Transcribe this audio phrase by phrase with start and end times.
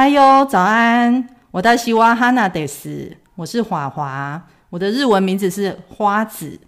[0.00, 1.28] 哦嗨哟，早安！
[1.50, 6.58] 我叫西瓦哈娜德斯，我是华华，我的日文名字是花子。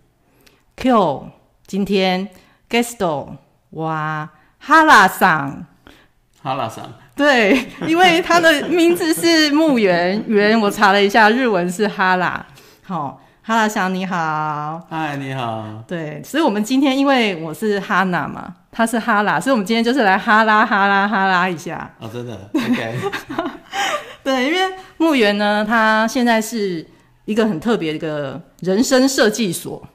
[0.77, 1.29] Q，
[1.66, 2.29] 今天
[2.69, 3.29] Guesto
[3.71, 5.65] 哇哈拉桑，
[6.43, 12.45] 哈拉桑，对，因为他的名字是木原原，我查了一下，日文是哈拉。
[12.83, 15.83] 好，哈拉桑你好，嗨，你好。
[15.89, 18.56] 对，所以我们今天因为我是哈娜嘛。
[18.75, 21.95] 他是哈拉，所以我们今天就是来哈拉哈拉哈拉一下。
[22.01, 22.98] 哦，真的，OK。
[24.25, 26.85] 对，因为木原呢，他现在是
[27.27, 29.87] 一个很特别的一个人生设计所，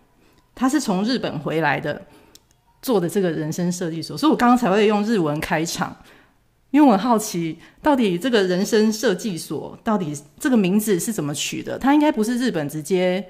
[0.54, 2.00] 他是从日本回来的
[2.82, 5.96] 做的这个人生设计所，所以我刚刚才会用日文开场，
[6.70, 11.80] 因为我很好奇到底这个人生设计所到底这个名字是怎么取的？
[11.80, 13.28] 它应该不是日本直接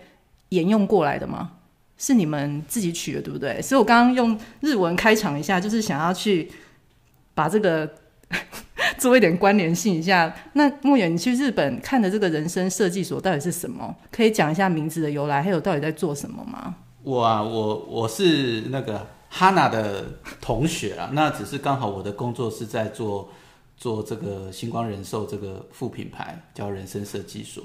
[0.49, 1.51] 沿用过来的吗？
[1.97, 3.61] 是你们自己取的，对不对？
[3.61, 6.51] 所以我刚刚用日文开场一下，就是想要去
[7.33, 7.91] 把这个
[8.97, 10.33] 做一点关联性一下。
[10.53, 13.95] 那木原，你去日本看的这个人生设计所到底是什么？
[14.11, 16.75] 可以讲一下名字的由来，还有到底在做什么吗？
[17.03, 20.05] 我啊，我我是那个哈娜的
[20.39, 23.29] 同学啊，那只是刚好我的工作是在做
[23.75, 27.63] 做这个星光人寿这个副品牌，叫人生设计所。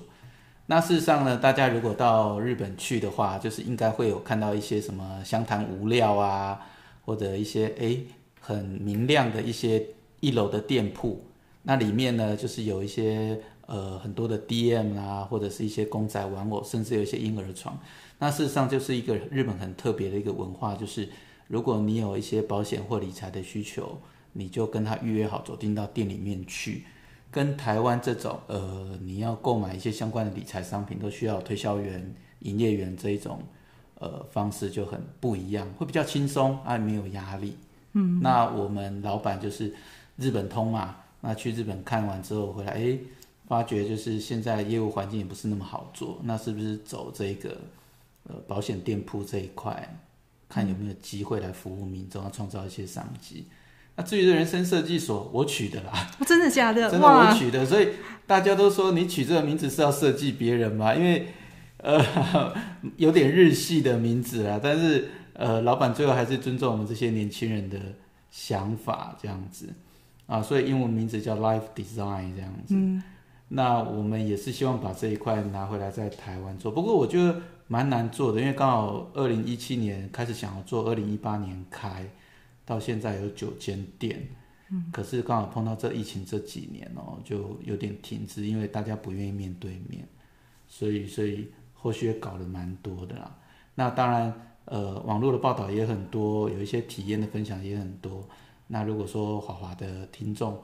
[0.67, 6.61] 那事实上呢，大家如果到日本去的话，就是应该会有看到一些什么湘潭无料啊，
[7.05, 8.07] 或者一些诶
[8.41, 9.85] 很明亮的一些
[10.21, 11.25] 一楼的店铺。
[11.65, 17.79] 那里面呢，就是有一些呃很多的 DM 啊，或者是一些公仔玩偶，甚至有一些婴儿床。
[18.19, 21.09] 那事实上就是一个日本很特别的一个文化，就是
[21.49, 24.01] 如果你有一些保险或理财的需求，
[24.33, 26.85] 你就跟他预约好，走进到店里面去。
[27.33, 33.43] 跟台湾这种呃，你要购买一些相关的理财商品，都需要推销员、营业员这一种
[33.95, 37.57] 呃方式就很不一样，会比较轻松啊，没有压力。
[37.95, 39.75] 嗯，那我们老板就是
[40.19, 42.99] 日本通嘛，那去日本看完之后回来，哎，
[43.49, 47.57] 发觉就是现在业务环境也不是那么好做，那是不是走这个
[48.25, 49.99] 呃保险店铺这一块，
[50.51, 53.47] 看有没有机会来服务民众，要创造一些商机。
[53.95, 55.93] 那至于这人生设计所，我取的啦，
[56.27, 56.89] 真的假的？
[56.91, 57.89] 真的我取的，所以
[58.27, 60.95] 大家都说你取这个名字是要设计别人嘛？
[60.95, 61.27] 因为
[61.77, 62.03] 呃
[62.97, 67.79] 有点日系的名字啦，但是呃老板最后还是尊重我们这些年轻人的
[68.31, 69.69] 想法，这样子
[70.27, 72.75] 啊，所以英文名字叫 Life Design 这样子。
[72.75, 73.03] 嗯，
[73.49, 82.09] 那我们也是希望把这一块拿回来在台湾做，不过我觉得蛮难做的，因为刚好二零一七年开始想要做，二零一八年开。
[82.73, 84.27] 到现在有九间店，
[84.71, 90.09] 嗯，可是刚好碰到这疫情这几年哦，就有点停滞，因为大家不愿意面对面，
[90.67, 93.37] 所以所以后续也搞得蛮多的啦。
[93.75, 94.33] 那当然，
[94.65, 98.27] 呃，网络的报道也很多，有一些体验的分享也很多。
[98.69, 100.59] 那如果说华华的听众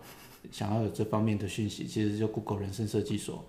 [0.51, 3.45] 想要有这方面的讯息，其实就 Google 人生设计所，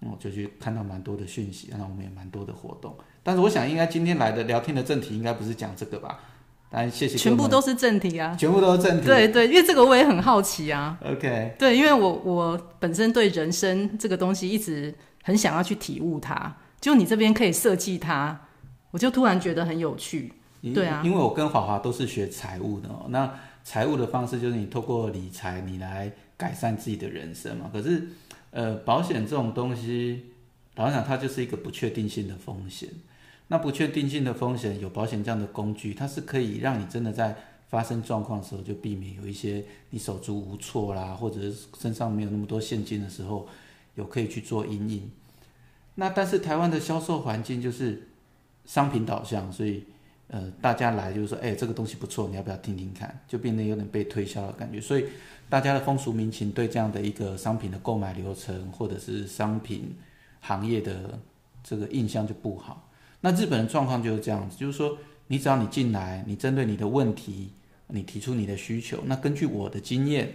[0.00, 2.92] 我就去看到蛮多的讯息，那我们也蛮多的活动。
[3.22, 6.18] 但是我想，应该今天来的聊天的正题应该不是讲这个吧？
[6.70, 7.16] 来，谢谢。
[7.16, 8.36] 全部都是正题啊！
[8.38, 9.06] 全部都是正题。
[9.06, 10.98] 对对，因为这个我也很好奇啊。
[11.04, 11.54] OK。
[11.58, 14.94] 对，因为我我本身对人生这个东西一直
[15.24, 18.40] 很想要去体悟它，就你这边可以设计它，
[18.92, 20.32] 我就突然觉得很有趣。
[20.72, 23.06] 对啊，因为我跟华华都是学财务的哦。
[23.08, 23.32] 那
[23.64, 27.68] 财务的方式就是你透过理财，你来改善自己的人生嘛。
[27.72, 28.08] 可是，
[28.50, 30.26] 呃，保险这种东西，
[30.76, 32.88] 老实讲，它就是一个不确定性的风险。
[33.52, 37.36] 那不确定性的风险，有保险这样的工具，它是可以让你真的在
[37.68, 43.48] 发生状况的时候，就避免有一些你手足无措啦，或者是身上没有那么多现金的时候，
[43.96, 45.10] 有可以去做因应。
[45.96, 48.08] 那但是台湾的销售环境就是
[48.66, 49.82] 商品导向，所以
[50.28, 53.20] 呃大家来就是说，哎、这个东西不错，你要不要听听看？
[53.26, 54.80] 就变得有点被推销的感觉。
[54.80, 55.06] 所以
[55.48, 59.92] 大家的风俗民情对这样的一个商品的购买流程，或者是商品
[60.40, 61.18] 行业的
[61.64, 62.86] 这个印象就不好。
[63.20, 64.96] 那日本的状况就是这样子，就是说，
[65.26, 67.52] 你只要你进来，你针对你的问题，
[67.88, 70.32] 你提出你的需求，那根据我的经验，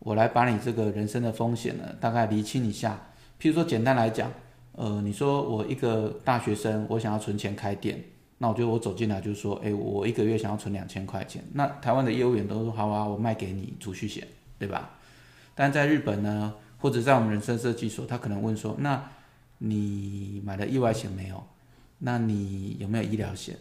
[0.00, 3.00] 我来把你这个人生的风险呢，大概厘清一下。
[3.40, 4.32] 譬如说，简单来讲，
[4.72, 8.02] 呃，你说我一个大学生，我想要存钱开店，
[8.38, 14.26] 那我觉得我走进来就是说，诶，我一个月想要存两千块钱，那台湾的业务员都说好啊，我卖给你储蓄险，
[14.58, 14.90] 对吧？
[15.54, 19.02] 但在日本呢，或者在我们人生设计所，他可能问说，那
[19.58, 21.42] 你买了意外险没有？
[21.98, 23.56] 那你有没有医疗险？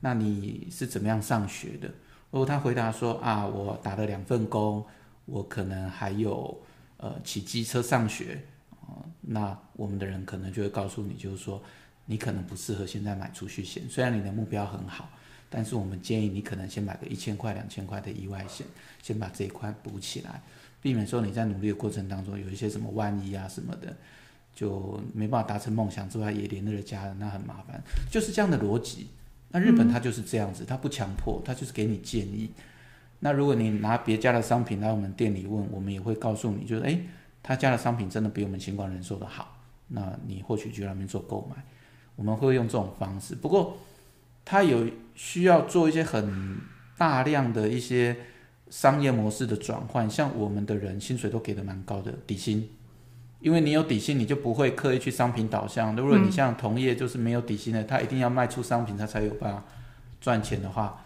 [0.00, 1.88] 那你是怎么样上学的？
[2.30, 4.84] 如果他回答说啊，我打了两份工，
[5.24, 6.60] 我可能还有
[6.98, 11.62] 呃骑机车上学，呃，那我们的人可能就会告诉你，就是说
[12.04, 15.08] 你可能不适合现在买储蓄险，虽然你的目标很好，
[15.48, 18.66] 但是我们建议你可能先买个一千块、两千块的意外险，
[19.02, 20.42] 先把这一块补起来，
[20.82, 23.96] 避免说你在努力的过程当中有一些什么万一啊什么的，
[24.56, 27.80] 就没办法达成梦想之外，也连累了家人，那很麻烦。
[28.10, 29.08] 就是这样的逻辑。
[29.50, 32.50] 那日本他就是这样子，他不强迫，他就是给你建议。
[33.20, 37.06] 那如果你拿别家的商品来我们店里问，我们也会告诉你，就是诶，
[37.42, 39.58] 他家的商品真的比我们新光人寿的好，
[39.88, 41.62] 那你或许去那边做购买。
[42.16, 43.76] 我们会用这种方式，不过
[44.44, 46.58] 他有需要做一些很
[46.96, 48.16] 大量的一些
[48.70, 52.68] 商业模式的转换，像我们的人薪水都给的蛮高的底薪，
[53.46, 55.94] 因为你有底薪，你就不会刻意去商品导向。
[55.94, 59.62] 如果你像同业就是没有底薪的，他一定要卖出商品，他才有办法
[60.20, 61.04] 赚钱的话，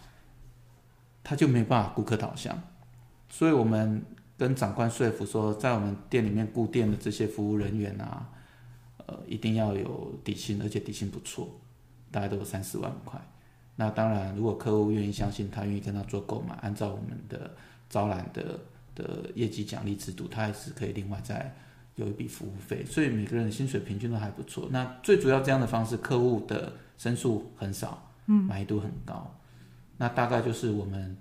[1.23, 2.59] 他就没办法顾客导向。
[3.29, 4.03] 所以我们
[4.39, 8.27] 跟长官说服说，在我们店里面顾店的这些服务人员啊。
[9.07, 11.47] 呃，一定要有底薪，而且底薪不错，
[12.11, 13.21] 大概都有三四万块。
[13.75, 17.51] 那当然，如果客户愿意相信他，愿意跟他做购买，按照我们的
[17.89, 18.61] 招揽的
[18.95, 21.53] 的业绩奖励制度，他还是可以另外再
[22.01, 22.85] 有一笔服务费。
[22.85, 24.69] 所以每个人的薪水平均都还不错。
[24.73, 29.39] 那最主要这样的方式，客户的申诉很少，嗯，满意度很高。
[29.97, 31.17] 那大概就是我们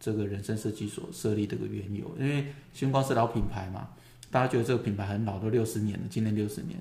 [0.00, 2.10] 这个人生设计所设立这个缘由。
[2.18, 3.90] 因为星光是老品牌嘛，
[4.30, 6.80] 大家觉得这个品牌很老，都六十年了，今年六十年。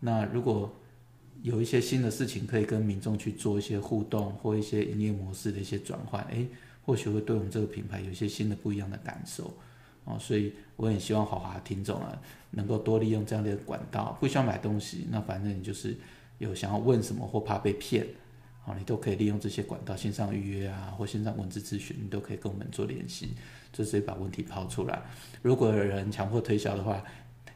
[0.00, 0.74] 那如果
[1.42, 6.48] 有一些新的事情可以跟民众去做一些互动，或一些营业模式的一些转换，诶，
[6.84, 9.52] 或许会对我们这个品牌有一些新的不一样的感受
[10.04, 10.18] 哦。
[10.18, 12.16] 所以我很希望华华听众啊，
[12.50, 15.96] 能够多利用这样的管道，不需要买东西，那反正你就是
[16.38, 18.06] 有想要问什么或怕被骗，
[18.64, 23.34] 哦，你都可以利用这些管道，线上预约啊，或线上文字咨询，你都可以跟我们做联系，
[23.72, 25.00] 就直接把问题抛出来。
[25.40, 27.02] 如果有人强迫推销的话，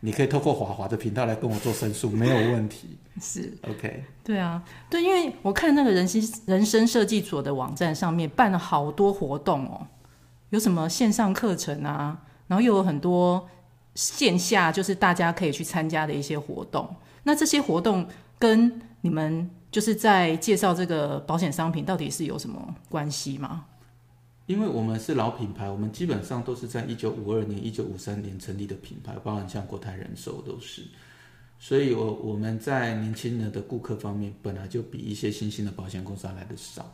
[0.00, 2.98] 你可以透过华华的频道来跟我做申诉，没有问题。
[3.19, 4.04] 是，OK。
[4.22, 9.87] 对啊，对，因为我看那个人心人生设计所的网站上面办了好多活动哦，
[10.50, 13.48] 有什么线上课程啊，然后又有很多
[13.94, 16.88] 线下，就是大家可以去参加的一些活动。
[17.22, 18.06] 那这些活动
[18.38, 23.64] 跟你们就是在介绍这个保险商品，到底是有什么关系吗？
[24.46, 30.82] 因为我们是老品牌，我们基本上都是在一九五二年、一九五三年成立的品牌，包含像国泰人寿都是，
[31.58, 36.88] 所以我我们在年轻人的顾客方面本来就比一些新兴的保险公司来的少。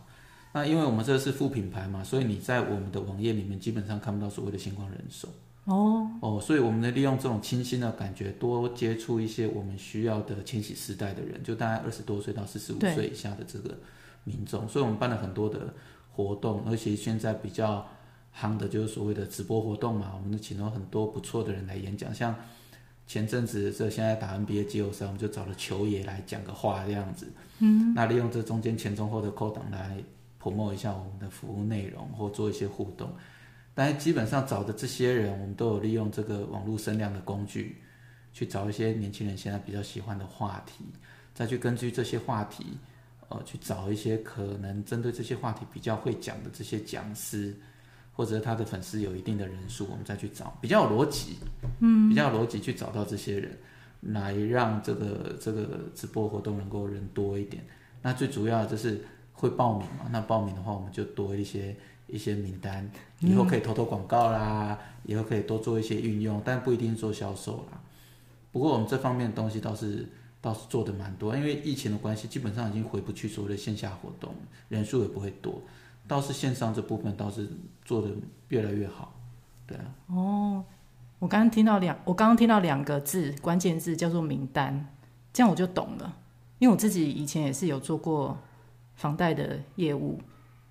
[0.52, 5.28] 那因为我们这是副品牌嘛，所以你在我们的网页里面基本上看不到所谓的星光人手
[5.64, 6.10] 哦。
[6.20, 13.76] 哦，所以我们呢利用这种清新的感觉，多接触一些我们需要的千禧世代的人，就大概二十多岁到四十五岁以下的这个
[14.24, 15.74] 民众，所以我们办了很多的。
[16.14, 17.88] 活动，而且现在比较
[18.38, 22.36] 夯的就是所谓的直播活动嘛，我们都请了很多不错的人来演讲，像
[23.06, 29.96] 前阵子这现在打 NBA 季后赛，我们就找了球爷来讲个话这样子，嗯，那利用这中间前中后的扣档来
[30.42, 33.10] promote 一下我们的服务内容或做一些互动，
[33.74, 37.76] 但是基本上找的这些人，我们都有利用这个网络声量的工具，
[38.32, 40.84] 去找一些年轻人现在比较喜欢的话题，
[41.32, 42.66] 再去根据这些话题。
[43.28, 47.56] 呃，去找一些可能针对这些话题比较会讲的这些讲师，
[48.12, 51.38] 或者他的粉丝有一定的人数，我们再去找比较有逻辑，
[51.80, 53.56] 嗯，比较有逻辑去找到这些人，
[54.02, 57.64] 来让这个这个直播活动能够人多一点。
[58.02, 59.02] 那最主要就是
[59.42, 67.80] 会报名嘛，那报名的话，我们就多一些一些名单，以后可以投投广告啦，以后可以多做一些运用，但不一定做销售啦。
[68.52, 70.08] 不过我们这方面的东西倒是。
[70.44, 74.34] 倒是做的蛮多，因为疫情的关系，基本上已经回不去所谓的线下活动，
[74.68, 75.62] 人数也不会多，
[76.08, 77.48] 倒是线上这部分倒是
[77.84, 78.08] 做的
[78.48, 79.14] 越来越好，
[79.68, 79.84] 对啊。
[80.08, 80.64] 哦，
[81.20, 84.88] 我刚刚听到两，我刚刚听到两个字，关键字叫做名单，
[85.32, 86.16] 这样我就懂了，
[86.58, 88.36] 因为我自己以前也是有做过
[88.94, 90.20] 房贷的业务，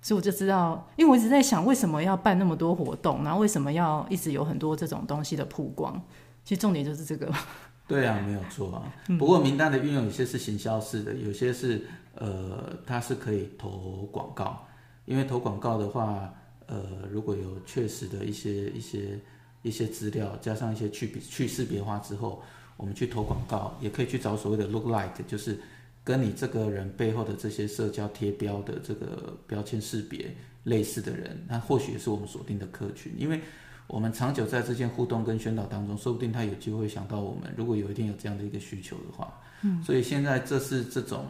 [0.00, 6.00] 所以我就知道，因为我一直在想，为什么要办那么多活动，然后为什么要一直有很多这种东西的曝光，
[6.44, 7.32] 其实重点就是这个。
[7.88, 8.82] 对啊，没有错啊。
[9.18, 14.66] 不过名单的运用有些是行销式的，有些是呃，它是可以投广告。
[15.04, 16.32] 因为投广告的话，
[16.66, 19.18] 呃，如果有确实的一些一些
[19.62, 22.40] 一些资料，加上一些去去识别化之后，
[22.76, 25.60] 我们去投广告，也可以去找所谓的 look like，就是
[26.04, 33.40] 跟你这个人背后的这些社交贴标的这个标签识别类似的人，那或许也是我们锁定的客群，因为。
[33.88, 37.52] 我们长久在这件互动跟宣导当中，说不定他有机会想到我们。
[37.56, 41.26] 如果有一天有这样的一个需求的话，嗯，所以现在这是这种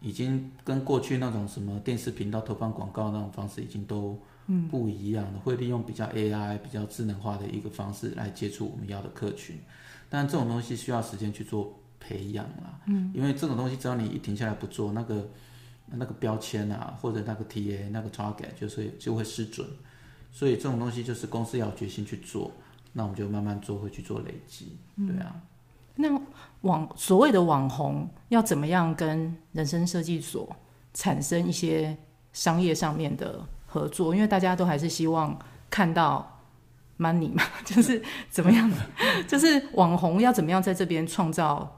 [0.00, 4.16] 已经跟过去那种什么电视频道投放广告那种方式已经都
[4.70, 9.58] 不一样了，嗯，会利用比较 AI、比较智能化的一个方式来接触我们要的客群。
[10.08, 15.28] 但这种东西需要时间去做培养啦，嗯，因为这种东西只要你一停下来不做，那个
[15.86, 19.66] 那个标签啊，或者那个 TA 那个 target 就是就会失准。
[20.30, 22.52] 所以这种东西就是公司要有决心去做，
[22.92, 25.34] 那我们就慢慢做，会去做累积，对啊。
[25.34, 25.42] 嗯、
[25.96, 26.20] 那
[26.68, 30.54] 网所谓的网红要怎么样跟人生设计所
[30.92, 31.96] 产生一些
[32.32, 34.14] 商业上面的合作？
[34.14, 35.36] 因为大家都还是希望
[35.70, 36.40] 看到
[36.98, 38.70] money 嘛， 就是怎么样，
[39.26, 41.77] 就是网红要怎么样在这边创造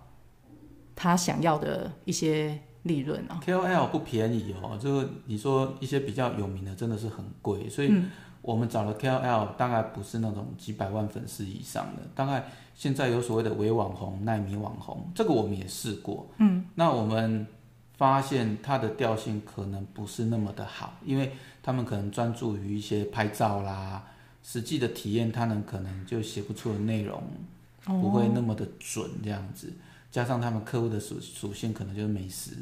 [1.03, 8.11] 他想要的一些利润啊？KOL 不便宜哦，就是你说一些比较有名的真的是很贵，所以、嗯。
[8.43, 12.43] 我们找的 KOL 大概不是那种几百万粉丝以上的，大概
[12.75, 16.27] 现在有所谓的伪网红、耐米网红，这个我们也试过。
[16.39, 17.47] 嗯，那我们
[17.99, 24.03] 发现它的调性可能不是那么的好，因为他们可能专注于一些拍照啦，
[24.43, 27.23] 实际的体验他们可能就写不出的内容，
[27.85, 29.71] 不会那么的准这样子。
[30.11, 32.53] 加上他们客户的属属性可能就是美食、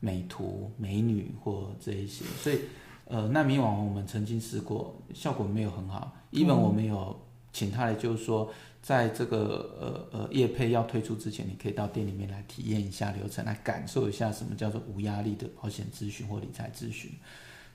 [0.00, 2.58] 美图、美女或这一些，所以。
[3.04, 6.16] 呃，奈米网红我们曾经试过，效果没有很好。
[6.30, 7.14] even 我们有
[7.52, 17.10] 请他来，就是说，在这个呃呃业配要推出之前，你可以到店里面来体验一下流程，来感受一下什么叫做无压力的保险咨询或理财咨询。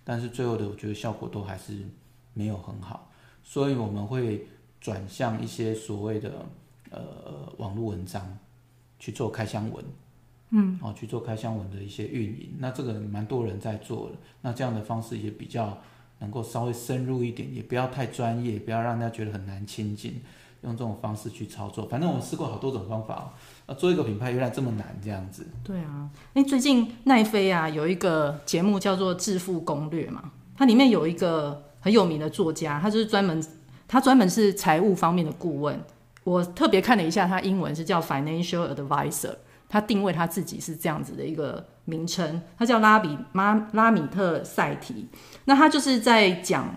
[0.04, 1.74] 但是最后的，我觉得效果都还是
[2.34, 3.12] 没有很好，
[3.44, 4.48] 所以我们会
[4.82, 6.46] 转向一些所谓的
[6.90, 8.36] 呃网络文章
[9.00, 9.84] 去做开箱文。
[10.52, 15.78] 嗯，哦，去做开箱文的一些运营，那这个蛮多人在做的，那这样的方式也比较
[16.20, 20.22] 能够稍微深入一点，也不要太专业，不要让大家觉得很难亲近，
[20.62, 21.86] 用这种方式去操作。
[21.86, 23.34] 反正我们试过好多种方法，
[23.66, 25.46] 啊，做一个品牌原来这么难，这样子。
[25.66, 33.46] 对啊，哎，最近奈飞啊有一个节目叫做《致富攻略》嘛，它里面有一个很有名的作家，他就是专门
[33.86, 35.78] 他专门是财务方面的顾问，
[36.28, 39.34] 我特别看了一下，他英文是叫 Financial Advisor。
[39.70, 45.08] 他定位他自己是这样子的一个名称，他叫拉比拉米特赛提。
[45.46, 46.76] 那他就是在讲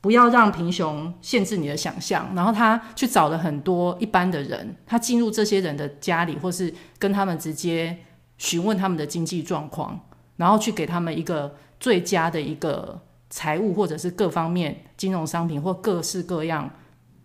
[0.00, 7.94] 不要让贫穷限制你的想象，然后他去找了很多一般的人，他进入这些人的家里，或是跟他们直接
[8.38, 10.00] 询问他们的经济状况，
[10.36, 16.70] 然后去给他们一个最佳的一个财务或者是各方面金融商品或各式各样。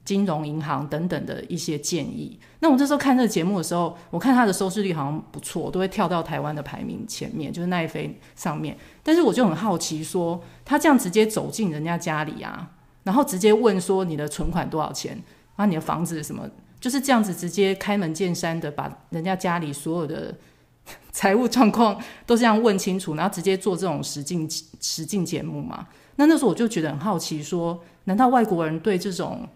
[0.05, 2.37] 金融银行等等的一些建议。
[2.59, 8.77] 那我这时候看这个节目的时候，我看他的收视率好像不错，都会跳到台湾的排名前面，就是奈飞上面。
[9.01, 12.71] 但是我就很好奇说，他这样直接走进人家家里啊，
[13.03, 15.21] 然后直接问说你的存款多少钱
[15.55, 16.49] 啊，你的房子什么，
[16.81, 20.35] 就是这样子直接开门见山的把人家家里所有的
[21.11, 24.49] 财务状况都这样问清楚，然后直接做这种实境
[24.81, 25.87] 实境节目嘛？
[26.17, 29.47] 那那时候我就觉得很好奇，说难道外国人对这种？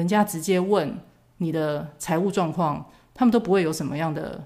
[0.00, 0.98] 人家直接问
[1.36, 4.42] 你的财务状况，他们都不会有什么样的，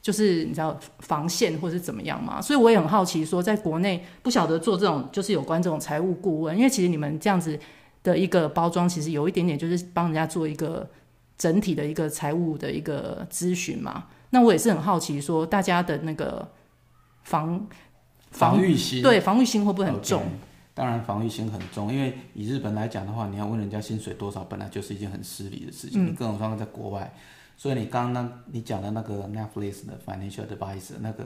[0.00, 2.40] 就是你知道防线或者是怎么样嘛？
[2.40, 7.58] 所以我也很好奇，说在国内不晓得做这种就是有关这种财务顾问，因为其实你们这样子
[8.02, 10.88] 的一个包装，其实有一点点就是帮人家做一个
[11.36, 14.06] 整体的一个财务的一个咨询嘛。
[14.30, 16.48] 那我也是很好奇，说大家的那个
[17.24, 17.66] 防
[18.30, 20.51] 防御心，对防御心会不会很重？Okay.
[20.74, 26.04] 当然防御心很重，因为以日本来讲的话，你要问人家薪水多少，本来就是一件很失礼的事情。
[26.04, 27.12] 嗯、你更何况在国外，
[27.56, 31.24] 所以你刚刚你讲的那个 Netflix 的 Financial Advisor 那个，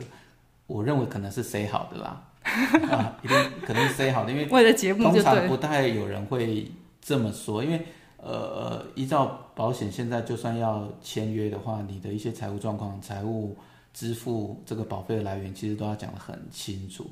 [0.67, 2.25] 我认为可能是 say 好的啦，
[2.91, 7.87] 啊，一定可能是 say 好的，因为为了节目，通常不太有人会这么说，因为
[8.17, 13.57] 呃，依照保险现在就算要签约的话，你的一些财务状况、财务
[13.95, 17.09] 支付这个保费的来源，其实都要讲得很清楚。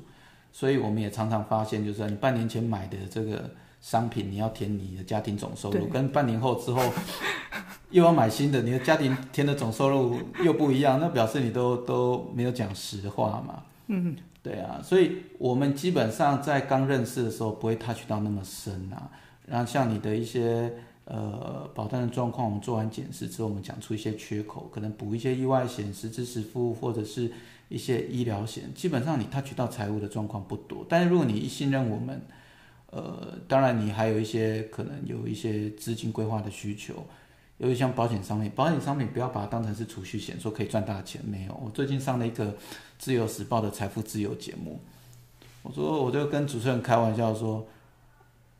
[0.57, 6.81] 所以我们也常常发现，就是你半年前买的这个商品，你要填你的家庭总收入，跟半年后之后
[7.91, 13.63] 又要买新的，你的家庭填的总收入又不一样，那表示你都都没有讲实话嘛。
[13.87, 19.11] 嗯，对啊，所以我们基本上在刚认识的时候不会 touch 到那么深啊。
[19.45, 20.71] 然后像你的一些
[21.03, 27.29] 呃保单的状况，我们做完检视之后，我们讲出一些缺口，可能补一些意外险、实支实付，或者是。
[27.67, 32.21] 一些医疗险，基本上你 touch 到财务的状况不多，但是如果你一信任我们，
[32.91, 36.93] 呃，当然你还有一些可能有一些资金规划的需求，
[37.57, 41.59] 尤其像保险商品，保险商品不要把它当成是储蓄险，说可以赚大钱，没有。
[41.63, 42.45] 我最近上了一个
[42.99, 44.79] 《自由时报》的财富自由节目，
[45.63, 47.65] 我说我就跟主持人开玩笑说，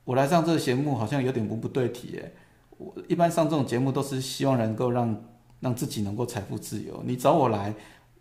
[0.03, 2.33] 我来上这个节目好像有点文不对题耶，
[2.77, 5.23] 我一般上这种节目都是希望能够让
[5.59, 7.73] 让自己能够财富自由，你找我来。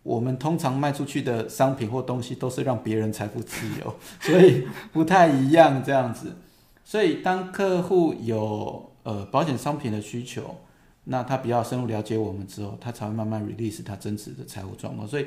[0.05, 6.37] 我们通常卖出去的商品或东西都是让别人财富自由， 所以不太一样这样子。
[6.85, 10.57] 所以当客户有呃保险商品的需求，
[11.05, 15.09] 那他比较深入了解我们之后，他才会慢慢 release 他真实的财务状况。
[15.09, 15.27] 所以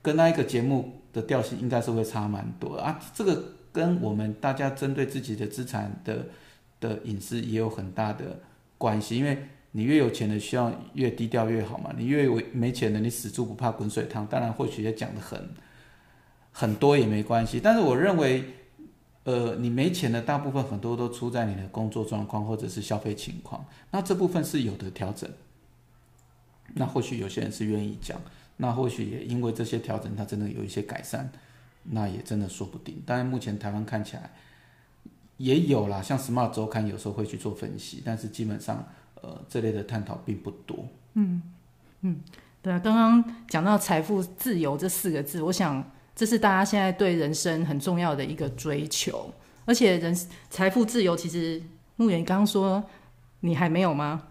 [0.00, 2.98] 跟那一个节目的调性应该是会差蛮多啊。
[3.14, 6.26] 这个跟我们大家针对自己的资产的
[6.80, 8.40] 的隐私也有很大的
[8.78, 11.92] 关系，因为你越有钱的，需要越低调越好嘛。
[11.98, 14.24] 你越没钱的，你死猪不怕滚水烫。
[14.24, 15.50] 当然，或许也讲得很
[16.52, 18.44] 很多也没关系，但是我认为，
[19.24, 25.28] 呃，你没钱的大部分很多都出在你的工作状况或者是消费情况，那这部分是有的调整。
[26.74, 28.16] 那或许有些人是愿意讲，
[28.56, 31.28] 那或许也因为这些调整，它真的有一些改善，
[31.82, 33.02] 那也真的说不定。
[33.04, 34.30] 当然，目前台湾看起来
[35.38, 38.86] 也有啦，像 Smart 周刊有时候会去做分析，但是基本上，
[39.24, 40.86] 呃，这类的探讨并不多。
[41.14, 41.40] 嗯
[42.02, 42.20] 嗯，
[42.60, 45.82] 对啊，刚刚讲到财富自由这四个字，我想
[46.14, 49.32] 这是大家现在对人生很重要的一个追求，
[49.64, 50.14] 而且人
[50.50, 51.62] 财富自由，其实
[51.96, 52.84] 牧原刚刚说
[53.40, 54.24] 你还没有吗？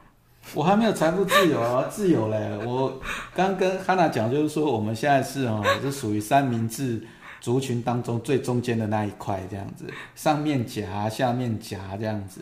[0.54, 2.66] 我还没有财富自由啊，自由嘞！
[2.66, 3.00] 我
[3.34, 7.02] 刚跟哈娜讲，就是说我们现在是哦，是属于三明治
[7.40, 9.86] 族群当中最中间的那一块，这样子，
[10.16, 12.42] 上面夹，下面夹，这样子，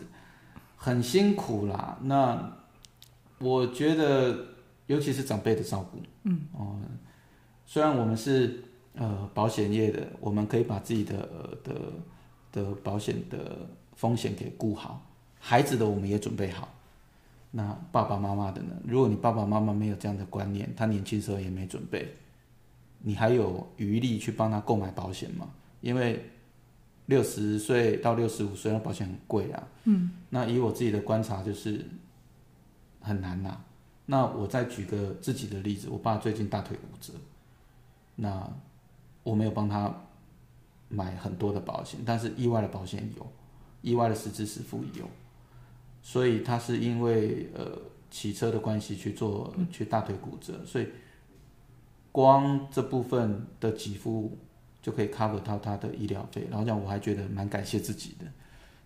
[0.82, 1.96] 很辛苦啦。
[2.02, 2.52] 那
[3.38, 4.36] 我觉得，
[4.88, 6.76] 尤其是长辈的照顾，嗯，哦，
[7.64, 8.64] 虽然我们是
[8.96, 11.16] 呃保险业的，我们可以把自己的
[11.62, 11.72] 的
[12.50, 15.00] 的保险的风险给顾好，
[15.38, 16.68] 孩子的我们也准备好。
[17.52, 17.62] 那
[17.92, 18.74] 爸爸妈妈的呢？
[18.84, 22.12] 如果你爸爸妈妈没有这样的观念，他年轻时候也没准备，
[22.98, 25.48] 你还有余力去帮他购买保险吗？
[25.80, 26.24] 因为
[27.06, 29.68] 六十岁到六十五岁，那保险很贵啊。
[29.84, 30.10] 嗯。
[30.30, 31.84] 那以我自己的观察，就是
[33.00, 33.64] 很难呐、啊。
[34.06, 37.12] 那我再举个自己的例子，我爸最近大腿骨折，
[38.16, 38.48] 那
[39.22, 39.94] 我没有帮他
[40.88, 43.32] 买很多的保险，但是意外的保险有，
[43.80, 45.08] 意外的实支实付有。
[46.02, 47.78] 所以他是因为呃
[48.10, 50.88] 骑车的关系去做去大腿骨折，所以
[52.10, 54.36] 光这部分的给付
[54.82, 56.46] 就可以 cover 到他的医疗费。
[56.50, 58.26] 然后这样我还觉得蛮感谢自己的。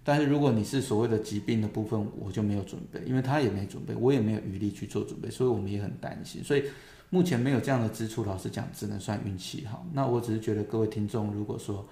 [0.05, 6.45] 但是如果你是所谓的疾病的部分，我就没有准备，因为他也没准备，我也没有余力去做准备，所以我们也很担心。
[6.45, 6.63] 所以
[7.11, 9.85] 目前没有这样的支出，老实讲只能算运气好。
[9.93, 11.85] 那我只是觉得各位听众，如果说。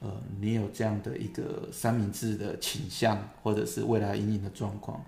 [0.00, 5.02] 呃，你有这样的一个三明治的倾向，或者是未来阴影的状况，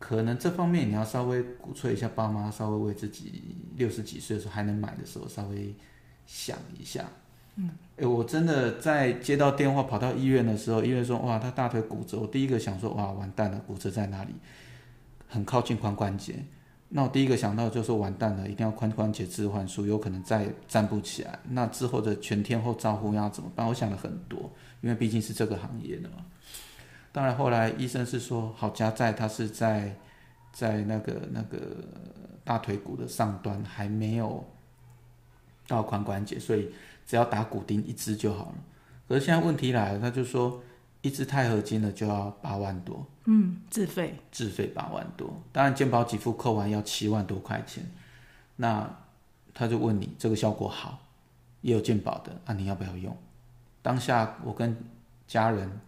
[0.00, 5.72] 可能这方面你要稍微鼓吹一下爸妈，稍微为自己六十几岁的时候还能买的时候，稍微
[6.26, 7.08] 想一下。
[7.56, 14.34] 嗯，哎，我真的在接到电话跑到医院的时候，医院说哇，他大腿骨折，我第一个想说哇，完蛋了，骨折在哪里？
[15.28, 16.34] 很靠近髋关节。
[16.92, 21.38] 那我第一个想到就是完蛋了，一定要髋关节置换术，有可能再站不起来。
[21.50, 23.64] 那之后的全天候照护要怎么办？
[23.66, 26.16] 我想了很多，因为毕竟是这个行业的嘛。
[27.12, 29.94] 当然后来医生是说，好家在他是在
[30.52, 31.58] 在那个那个
[32.42, 34.44] 大腿骨的上端还没有
[35.68, 36.70] 到髋关节，所以
[37.10, 38.54] 只要打骨钉一支就好了。
[39.08, 40.62] 可是现在问题来了，他就说。
[41.02, 47.82] 一支钛合金的就要八万多，嗯，自费，自费八万多，当然健保给付扣完要七万多块钱。
[48.56, 48.86] 那
[49.54, 50.98] 他就问你这个效果好，
[51.62, 53.16] 也有健保的，啊，你要不要用？
[53.80, 54.76] 当下我跟
[55.26, 55.80] 家人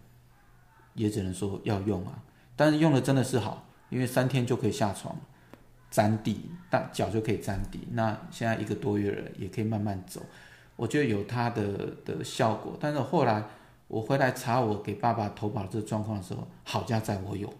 [0.95, 2.23] 也只能说要用啊，
[2.55, 5.15] 但是用的真的是好，因为三天就可以下床，
[5.91, 7.87] 沾地，大脚就可以沾地。
[7.91, 10.23] 那现在一个多月了，也可以慢慢走，
[10.75, 13.43] 我觉得有它的的效果，但是后来。
[13.89, 17.53] 我回来查我给爸爸投保这个状况的时候，好家在我有，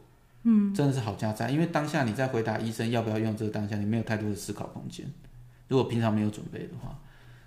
[0.43, 5.05] 嗯，真的是好家在，因为当下你在回答医生要不要用这个当下，你没有太多的思考空间。
[5.67, 6.97] 如果平常没有准备的话，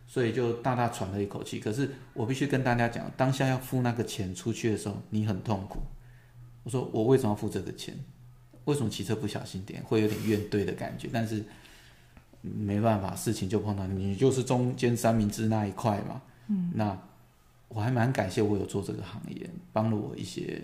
[0.06, 1.58] 所以就大大喘了一口气。
[1.58, 5.80] 可是我必须跟大家讲，当下要付那个钱出去的时候，你很痛苦。
[6.62, 7.92] 我说我为什么要付这个钱？
[8.66, 11.08] 为什么骑车不小心点会有点怨怼的感觉？
[11.12, 11.42] 但是
[12.56, 16.98] 没办法，事情就碰到你，你就是中间三明治那一块嘛，嗯，那。
[17.68, 20.62] 我还蛮感谢我有做这个行业，帮了我一些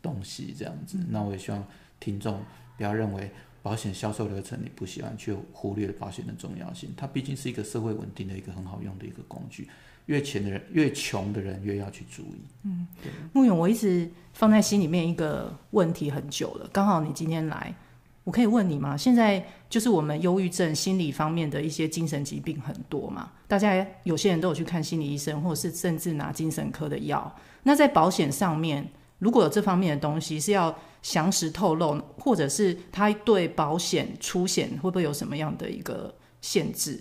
[0.00, 0.96] 东西，这样子。
[0.96, 1.62] 嗯、那我也希望
[1.98, 2.40] 听众
[2.76, 3.28] 不要认为
[3.64, 6.94] 保险销售流程你不喜欢，却忽略了保险的重要性。
[6.96, 9.68] 它毕竟是一个社会稳定的一个很好用的一个工具。
[10.06, 12.40] 越钱的人，越穷的人越要去注意。
[12.62, 13.10] 嗯，对。
[13.32, 17.74] 牧原，我一直放在心里面一个问题很久了，刚好你今天来。
[18.24, 18.96] 我可以问你吗？
[18.96, 27.34] 现在就是我们忧郁症、心理方面的一些精神疾病很多嘛，大家有些人都有去看心理医生，或者是甚至拿精神科的药。
[27.64, 37.00] 那在保险上面，如果有这方面的东西，是要详实透露，或者是他对保险出险会不会有什么样的一个限制？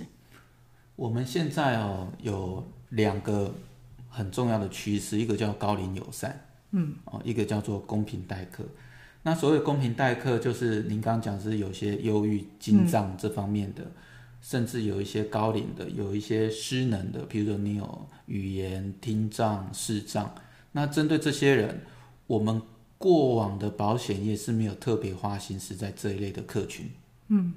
[0.96, 3.54] 我们现在哦有两个
[4.10, 6.40] 很重要的趋势，一个叫高龄友善，
[6.72, 8.64] 嗯，哦，一个叫做公平待客。
[9.24, 13.84] 那所谓公平待客，就是您刚刚讲是有些忧郁、精障这方面的，
[14.42, 20.34] 甚至有一些高龄的，有一些失能的，比如说你有语言听障、视障，
[20.72, 21.82] 那针对这些人，
[22.26, 22.62] 我们
[22.98, 26.90] 过往的保险业是没有特别花心思在这一类的客群。
[27.28, 27.54] 嗯，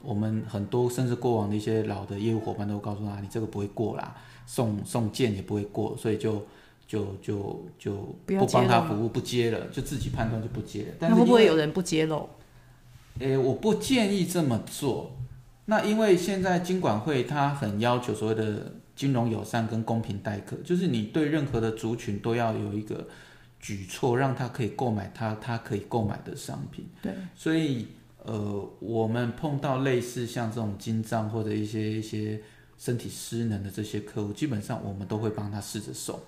[0.00, 6.46] 我们很多甚至过往的一些老的业务伙伴都告诉他，你这个不会过啦，送送件也不会过，所以就
[6.86, 7.94] 就就就
[8.24, 10.88] 不帮他服务，不接了，就自己判断就不接了。
[10.98, 12.28] 但是那会不会有人不揭露？
[13.18, 15.16] 诶，我不建议这么做。
[15.64, 23.08] 那因为现在金管会它很要求所谓的金融友善跟公平待客，就是你对任何的族群都要有一个
[23.58, 26.86] 举措，让他可以购买他他可以购买的商品。
[27.02, 27.88] 对，所以
[28.22, 32.40] 呃，我们碰到类似像这种金障或者一些一些
[32.78, 36.20] 身体失能的这些客户，基本上我们都会帮他试着送，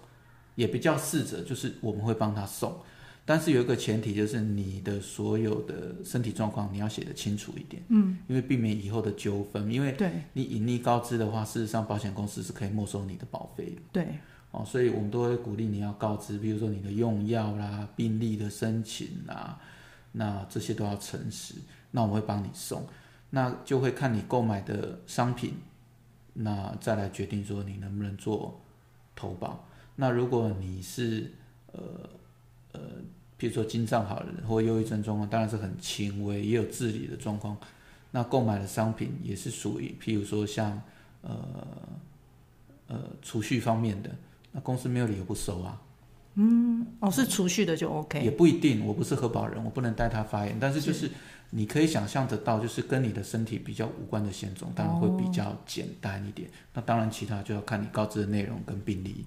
[0.59, 2.77] 也比较试着就是我们会帮他送。
[3.25, 9.71] 但是有一个前提，就是你的所有的身体状况你要写得清楚一点，嗯，因为避免以后的纠纷。
[9.71, 14.09] 因为对你隐匿告知的话，事实上保险公司是可以没收你的保费的，对，
[14.51, 19.61] 哦，所以我们都会鼓励你要告知，比如说你的用药啦、病历的申请啦，
[20.11, 21.55] 那这些都要诚实。
[21.93, 22.85] 那我们会帮你送，
[23.31, 25.55] 那就会看你购买的商品，
[26.33, 28.59] 那再来决定说你能不能做
[29.15, 29.68] 投保。
[30.01, 31.31] 那如果你是
[31.73, 31.83] 呃
[32.73, 32.81] 呃。
[33.41, 37.57] 譬如说精障好的人或忧郁症状况，当然是很轻微，也有自理的状况。
[38.11, 40.83] 那购买的商品也是属于，譬如说像
[41.23, 41.39] 呃
[42.89, 44.11] 呃储蓄方面的，
[44.51, 45.81] 那公司没有理由不收啊。
[46.35, 48.21] 嗯，哦，是储蓄的就 OK。
[48.21, 50.59] 也不一定，我不是核保人，我不能代他发言。
[50.59, 51.09] 但是就是
[51.51, 56.49] 你可以想象得到，就是跟你的身体比较无关的险种，当然会比较简单一点。
[56.49, 59.25] 哦、那当然其他就要看你告知的内容跟病例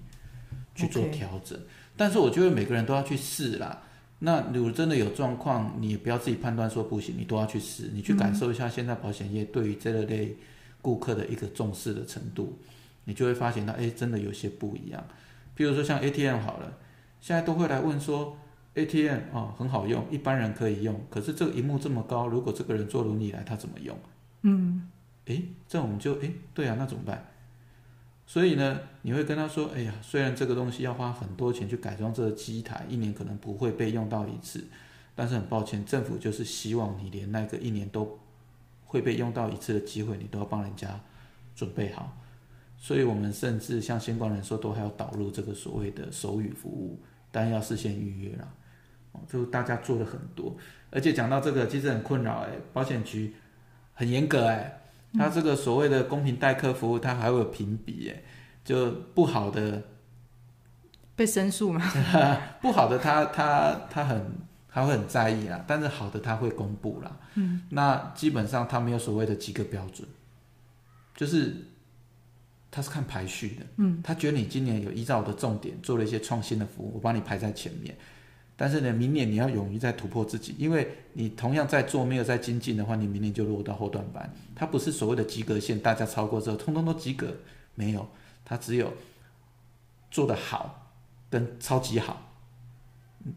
[0.74, 1.58] 去做调整。
[1.96, 3.82] 但是我觉得每个人都要去试啦。
[4.20, 10.36] 那如果真的有状况，你也不要自己判断说不行，你都要去试，你去感受一下现在保险业对于这类
[10.80, 12.56] 顾客的一个重视的程度，
[13.04, 15.04] 你就会发现到，哎，真的有些不一样。
[15.54, 16.78] 比如说像 ATM 好了，
[17.20, 18.36] 现在都会来问说
[18.74, 23.98] ，ATM 哦很好用，一般人可以用，可是这个荧幕这么高，如果这个人坐轮椅来，他怎么用？
[24.42, 24.88] 嗯，
[25.26, 27.31] 哎，这我们就哎，对啊，那怎么办？
[28.32, 34.64] 所以呢，你会跟他说：“哎呀，虽然这个东西要花很多钱去改装这个机台，一年可能不会被用到一次，
[35.14, 38.18] 但是很抱歉，政府就是希望你连那个一年都
[38.86, 40.98] 会被用到一次的机会，你都要帮人家
[41.54, 42.16] 准备好。
[42.78, 46.98] 所以我们甚至像相关人说，都还要导入这个所谓的手语服务，
[47.30, 48.48] 但要事先预约了。
[49.12, 50.56] 哦，就大家做了很多，
[50.90, 53.34] 而且讲到这个，其实很困扰哎，保险局
[53.92, 54.78] 很严格哎。”
[55.14, 58.22] 他这个所谓的公平待客服务，他还会有评比，哎，
[58.64, 59.82] 就不好的
[61.14, 61.82] 被申诉吗？
[62.62, 64.32] 不好的他他他很
[64.68, 67.16] 他会很在意啦，但是好的他会公布啦。
[67.34, 70.08] 嗯，那基本上他没有所谓的几个标准，
[71.14, 71.54] 就是
[72.70, 73.66] 他是看排序的。
[73.76, 77.94] 嗯，他觉得你今年有依照我的重点做了一些创新的服务，我帮你排在前面。
[78.62, 84.32] 但是呢，明年你要勇于再突破自己，因为你同样在做，没有在精进的话，你明年就落到后段班。
[84.54, 87.26] 它不是所谓的及格线，大家超过之后，通通都及格，
[87.74, 88.08] 没有，
[88.44, 88.92] 它只有
[90.12, 90.92] 做得好
[91.28, 92.30] 跟超级好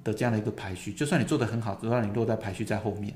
[0.04, 0.94] 的这样的一个排序。
[0.94, 3.12] 就算你做得很好，只要你落在排序在后面，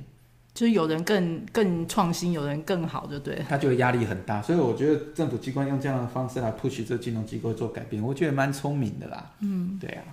[0.56, 3.45] 就是有人更更创新，有人更好，就对。
[3.48, 9.32] 他就会压力很大，所以我觉得政府机关用这样的方式来 push 这个金融机构做改变，我觉得蛮聪明的啦。
[9.41, 10.04] 嗯，对啊。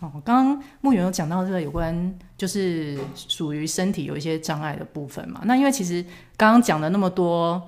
[0.00, 5.42] 哦，刚刚牧原有讲到这个有关，就是属于身体有一些障碍的部分嘛。
[5.44, 6.02] 那因为其实
[6.38, 7.62] 刚刚讲了那么多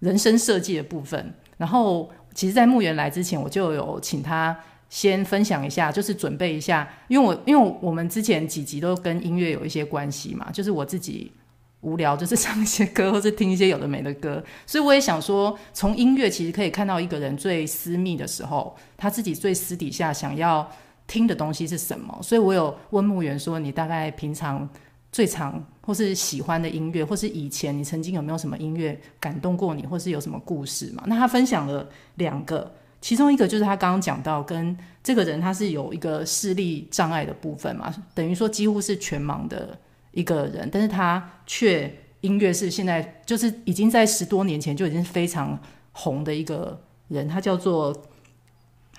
[0.00, 4.54] 人生设计的部分，然后其实，在牧原来之前，我就有请他
[4.90, 11.32] 先分享一下，就是准备一下，因为我因为我们之前几集都跟音乐有一些关系嘛，就是我自己
[11.80, 20.70] 无聊就是唱一些歌，或是听一些有的没的歌，所以我也想说，从音乐其实可以看到一个人最私密的时候，他自己最私底下想要。
[21.10, 22.16] 听的东西是什么？
[22.22, 24.68] 所以我有问牧原说：“你大概平常
[25.10, 39.76] 最常或是喜欢的音乐，或是以前你曾经有没有什么音乐感动过你，或是有什么故事嘛？”那他分享了两个，其中一个就是他刚刚讲到，跟这个人他是有一个视力障碍的部分嘛，等于说几乎是全盲的
[40.12, 45.58] 一个人，但是他却音乐是现在就是已经在十多年前就已经非常
[45.90, 47.92] 红的一个人，他叫做。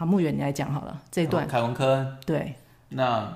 [0.01, 1.47] 好，木原你来讲好了这一段。
[1.47, 2.17] 凯文科恩。
[2.25, 2.55] 对。
[2.89, 3.31] 那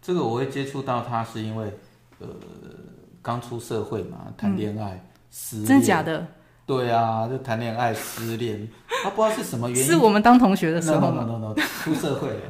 [0.00, 1.66] 这个我会接触到他，是因为
[2.20, 2.28] 呃
[3.20, 5.00] 刚出社会嘛，谈恋爱、嗯、
[5.32, 5.66] 失恋。
[5.66, 6.24] 真的假的？
[6.64, 8.68] 对啊，就谈恋爱失恋，
[9.02, 9.84] 他不知道是什么原因。
[9.84, 12.40] 是我们当同学的时候 no no no no, no, no 出社会了。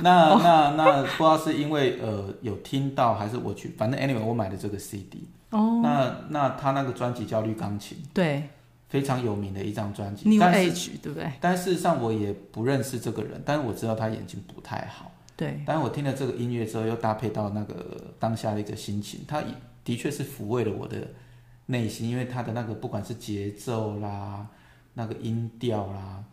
[0.00, 5.26] 那那那不知道是因为呃有听到还是我去，反正 anyway 我买的这个 CD。
[5.52, 5.80] 哦。
[5.82, 7.96] 那那他那个专辑叫《绿钢琴》。
[8.12, 8.46] 对。
[8.88, 11.32] 非常有名的一张专辑，New Age，对不对？
[11.40, 15.10] 但事实上我也不认识这个人，但是我知道他眼睛不太好。
[15.36, 15.60] 对。
[15.66, 19.42] 但是我听了这个音乐之后，又搭配到那个当下的一个心情，他
[19.84, 21.08] 的确是抚慰了我的
[21.66, 24.46] 内心，因为他的那个不管是节奏啦，
[24.94, 26.24] 那个音调啦，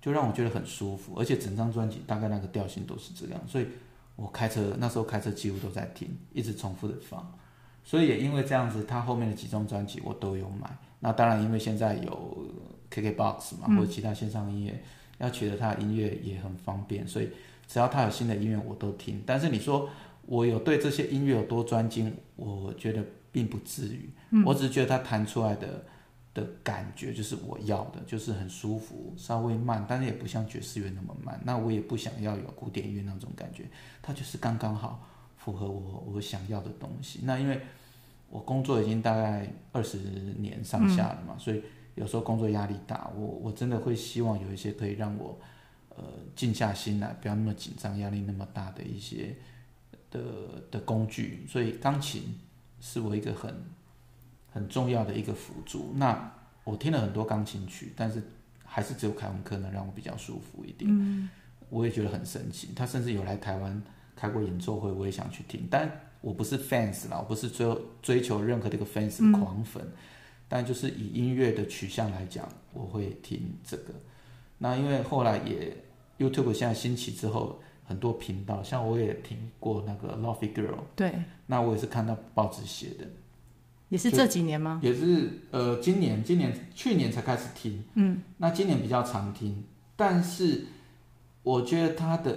[0.00, 3.66] 就让我觉得很舒服，而且整张专辑大概那个调性都是这样，所以
[4.14, 7.36] 我开车那时候开车几乎都在听，一直重复的放。
[7.84, 10.74] 所以也因为这样子，他后面的几张专辑我都有买。
[11.00, 12.46] 那当然，因为现在有
[12.90, 14.80] KKBOX 嘛，或者其他线上音乐，嗯、
[15.18, 17.06] 要取得他的音乐也很方便。
[17.06, 17.28] 所以
[17.68, 19.22] 只要他有新的音乐，我都听。
[19.26, 19.86] 但是你说
[20.24, 24.08] 我有对这些音乐有多专精，我觉得并不至于。
[24.30, 25.84] 嗯、我只是觉得他弹出来的
[26.32, 31.38] 的感觉就是我要的，就是很舒服，稍微慢，但是也不像爵士乐那么慢。
[31.44, 33.64] 那我也不想要有古典乐那种感觉，
[34.00, 35.06] 它就是刚刚好。
[35.44, 37.20] 符合我我想要的东西。
[37.24, 37.60] 那因为
[38.30, 39.98] 我工作已经大概二十
[40.38, 41.62] 年上下了嘛，嗯、所以
[41.96, 45.38] 有时候工作压力大，我我真的会希望有一些可以让我
[45.90, 46.02] 呃
[46.34, 49.36] 静下心来，不要那么紧张、压力那么大的一些
[50.10, 50.22] 的
[50.70, 51.44] 的工具。
[51.46, 52.40] 所以钢琴
[52.80, 53.54] 是我一个很
[54.50, 55.92] 很重要的一个辅助。
[55.94, 56.32] 那
[56.64, 58.22] 我听了很多钢琴曲，但是
[58.64, 60.90] 还是只有凯文科能让我比较舒服一点。
[60.90, 61.28] 嗯、
[61.68, 63.82] 我也觉得很神奇，他甚至有来台湾。
[64.16, 69.92] 开过演奏会，我也想去听，但我不是 fans 啦，我不是追追求任何的一个 fans 狂粉，嗯、
[70.48, 73.92] 但就是以音乐的取向来讲，我会听这个。
[74.56, 75.76] 那因为后来也
[76.18, 81.12] YouTube 现在兴起之后，很多频道，像我也听过那个 Lo-Fi Girl，对，
[81.46, 83.04] 那我也是看到报纸写的，
[83.90, 84.80] 也是这几年吗？
[84.82, 89.62] 也是呃，今年今年去年才开始听，嗯，那今年比较常听，
[89.94, 90.64] 但是
[91.42, 92.34] 我觉得他的。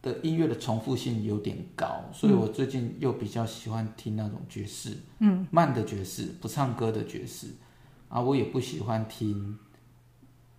[0.00, 7.48] 的音乐的重复性有点高，所以我最近又比较喜欢听那种爵士，嗯，慢的爵士，不唱歌的爵士，
[8.08, 9.58] 啊，我也不喜欢听，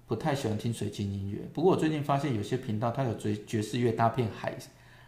[0.08, 1.50] 不太喜欢听水晶音乐。
[1.54, 4.58] 不过我最近发现有些频道它有爵爵士乐搭配海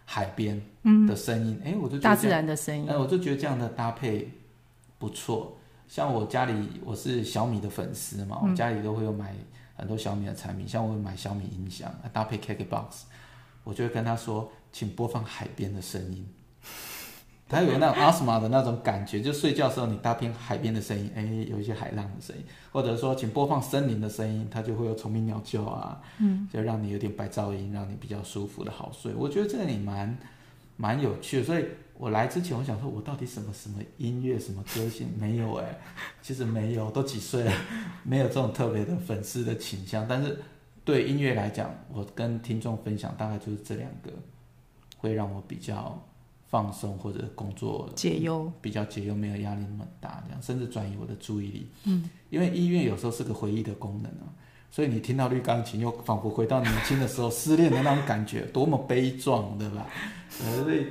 [0.06, 0.62] 海边
[1.08, 4.32] 的声音，哎、嗯，我就觉得大自然的声音，哎，我就觉得这样的搭配
[4.98, 5.58] 不错。
[5.90, 6.54] 像我家里
[6.86, 9.36] 我是小米的粉丝嘛，我家里都会有买
[9.76, 13.02] 很多小米的产品，像我会买小米音响，搭配 KKBOX。
[13.64, 16.26] 我就会跟他说，请播放海边的声音。
[17.50, 29.14] 他有那种阿斯玛的那种感觉，就睡觉的时候你搭配海边的声音，哎，有一些海浪的声音，或者说请播放森林的声音，它就会有虫鸣鸟叫啊，嗯，就让你有点白噪音，让你比较舒服的好睡。
[29.14, 30.18] 我觉得这个你蛮
[30.78, 31.66] 蛮有趣的，所以
[31.98, 35.78] 我来之前我想说，我到底什么什么音乐什么歌星没有哎，
[36.22, 37.52] 其实没有，都几岁了，
[38.04, 40.40] 没有这种特别的粉丝的倾向，但是。
[40.84, 44.12] 对音乐来讲，我跟听众分享大概就是这两个，
[44.98, 46.04] 会让我比较
[46.50, 51.70] 放松或者工作解忧，比较解忧，没有压力那么大，这样甚至转移我的注意力。
[51.86, 54.26] 嗯，因为音乐有时候是个回忆的功能啊，
[54.72, 59.88] 所以你听到绿钢琴，又仿佛回到年轻的时候失恋的那种感觉，多么悲壮，对吧？
[60.30, 60.88] 所以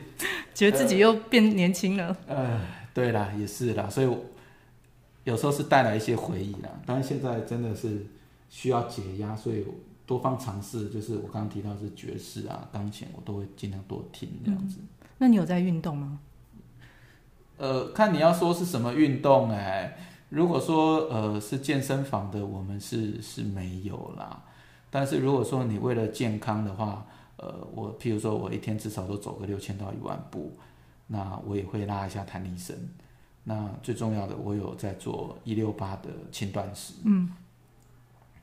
[0.54, 2.16] 觉得自己又变年轻了。
[2.28, 2.60] 呃，
[2.94, 4.08] 对啦，也是啦，所以
[5.24, 6.70] 有时候是带来一些回忆啦。
[6.86, 8.06] 当然现在真的是。
[8.50, 9.64] 需要解压，所以
[10.04, 10.90] 多方尝试。
[10.90, 14.78] 就是我刚刚提到是爵士啊、钢琴，我都会尽量多听这样子。
[14.80, 16.18] 嗯、那你有在运动吗？
[17.56, 19.98] 呃，看你要说是什么运动哎、欸。
[20.30, 24.44] 如果说呃是健身房的，我们是是没有啦。
[24.90, 30.56] 但是如果说你为了健康的话，呃，我譬如说我一天至少都走个六千到一万步，
[31.06, 32.76] 那我也会拉一下弹力绳。
[33.44, 36.94] 那最重要的，我有在做一六八的轻断食。
[37.04, 37.30] 嗯。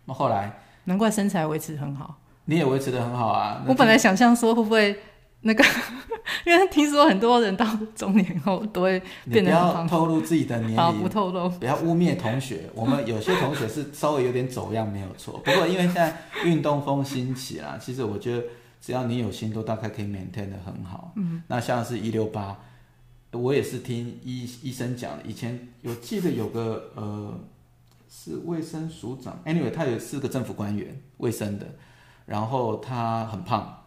[0.08, 0.52] 那后来，
[0.86, 2.18] 难怪身材维持很好。
[2.46, 3.62] 你也维持的很好啊！
[3.68, 4.98] 我本来想象说会不会
[5.42, 5.62] 那个，
[6.48, 9.86] 因为听说很多人到中年后都会变得很胖。
[9.86, 12.70] 不要透露自己的年龄，不透露，不要污蔑同学。
[12.74, 15.42] 我们有些同学是稍微有点走样，没有错。
[15.44, 16.16] 不过因为现在
[16.46, 18.44] 运动风兴起啦，其实我觉得
[18.80, 21.12] 只要你有心，都大概可以 maintain 得很好。
[21.18, 22.56] 嗯，那像是一六八，
[23.34, 25.24] 我也是听医医生讲的。
[25.26, 27.38] 以前有记得有个呃。
[28.10, 31.68] 是卫生署长，anyway，他有四个政府官员，卫生的，
[32.26, 33.84] 然后他很胖，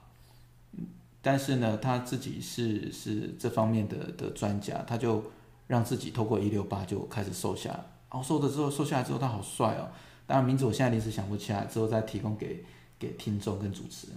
[1.22, 5.24] 但是呢，他自己是是这方面的的专家，他就
[5.66, 7.70] 让自己透过一六八就开始瘦下。
[7.70, 7.76] 来，
[8.10, 9.88] 然后瘦的之后，瘦下来之后他好帅哦，
[10.26, 12.64] 当然名字我现在临时想不起来，之后再提供给
[12.98, 14.16] 给听众跟主持人。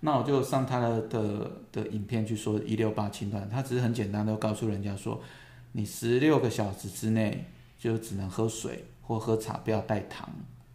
[0.00, 5.20] 那我就上他的的的影片去说一六八轻断，他只是很简单的告诉人家说，
[5.72, 7.46] 你十六个小时之内
[7.78, 8.84] 就只能喝水。
[9.06, 10.28] 或喝茶不要带糖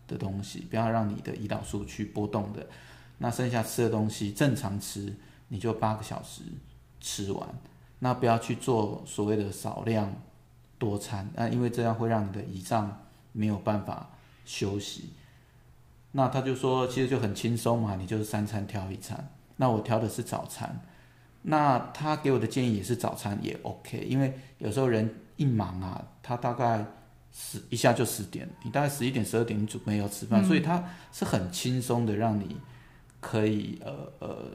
[0.08, 2.66] 的东西，不要让你的胰岛素去波动的。
[3.18, 5.14] 那剩下吃的东西正常吃，
[5.50, 6.44] 你就八个小时
[7.02, 7.48] 吃完。
[8.00, 10.14] 那不要去做所谓的少量
[10.78, 14.10] 多餐，那因为这样会让你的胰脏没有办法
[14.46, 15.10] 休息。
[16.14, 19.30] 那他就说，其实就很轻松嘛，你就是三餐挑一餐。
[19.58, 20.82] 那我挑的是早餐。
[21.42, 26.86] 那他给我的建议也是早餐也 OK，因为有时候人一忙啊，他大概
[27.32, 32.58] 十一下就十点，你大概十一点十二点你准备要吃饭，嗯、所以它是很轻松的，让你
[33.20, 34.52] 可以呃呃，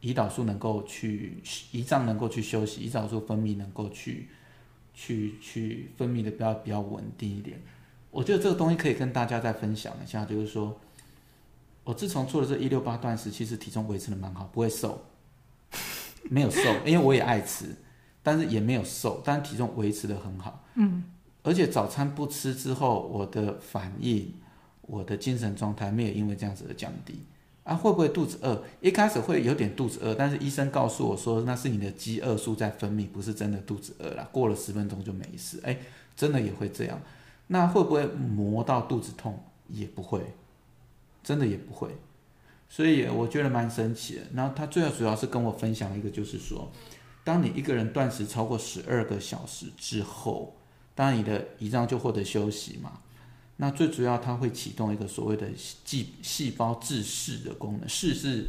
[0.00, 4.28] 胰岛素能够去胰脏能够去休息，胰岛素分泌能够去
[4.94, 7.60] 去去分泌的比较比较稳定一点。
[8.10, 10.78] 我觉得这个东西可以跟大家再分享一下，就是说。
[11.84, 15.02] 我自从做了这一六八断食，其实体重维持的蛮好，不会瘦，
[16.24, 17.74] 没有瘦，因为我也爱吃，
[18.22, 20.62] 但是也没有瘦，但体重维持的很好。
[20.74, 21.02] 嗯，
[21.48, 24.34] 而且早餐不吃之后，我的反应、
[24.82, 27.22] 我的精神状态没有因为这样子而降低。
[27.64, 28.62] 啊，会不会肚子饿？
[28.82, 34.28] 一开始会有点肚子饿，但是医生告诉我说那是你的饥饿素在分泌，不是真的肚子饿了。
[34.30, 35.58] 过了十分钟就没事。
[35.64, 35.78] 哎，
[36.14, 37.00] 真的也会这样。
[37.46, 39.42] 那会不会磨到肚子痛？
[39.68, 40.20] 也不会。
[41.22, 41.90] 真的也不会，
[42.70, 44.22] 所以我觉得蛮神奇的。
[44.32, 46.70] 然后他最后主要是跟我分享一个，就是说，
[47.22, 50.54] 当你一个人断食超过十二个小时之后，
[50.98, 52.98] 当然你的胰脏就获得休息嘛。
[53.58, 58.46] 那最主要它会启动一个所谓的细细胞自噬的功能，噬是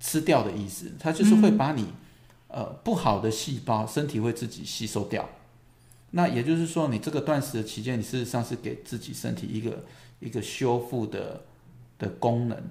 [0.00, 1.86] 吃掉的意思，它就是会把你、
[2.48, 5.28] 呃不好的细胞，身体会自己吸收掉。
[6.10, 9.84] 那也就是说，你这个断食的期间，你事实上是给自己身体一个
[10.18, 11.44] 一个修复的。
[11.98, 12.62] 的功能，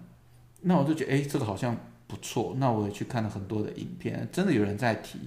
[0.62, 1.76] 那我就觉得，哎，这个好像
[2.06, 2.54] 不错。
[2.60, 5.18] 那我也去看了很多的影片，真的有人在提，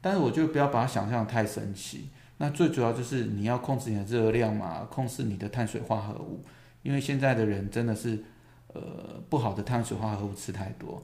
[0.00, 2.08] 但是我就不要把它想象太神奇。
[2.42, 6.42] 那最主要就是你要控制你的热量嘛，控制你的碳水化合物，
[6.82, 8.18] 因为现在的人真的是，
[8.68, 8.80] 呃，
[9.28, 11.02] 不好的碳水化合物吃太多，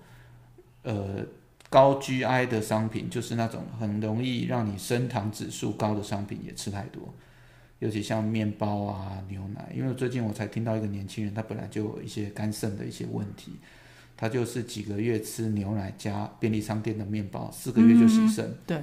[0.82, 1.26] 呃，
[1.68, 7.02] 高 GI 的商品就是那种很容易让你升糖指数高的商品也吃太多。
[7.80, 13.52] 尤其像面包啊、牛奶，因为最近我才听到一个年轻人，他本来就有一些肝肾的一些问题，
[14.16, 18.46] 他就是几个月吃牛奶加便利商店的面包，四个月就洗肾。
[18.46, 18.58] 嗯。
[18.66, 18.82] 对，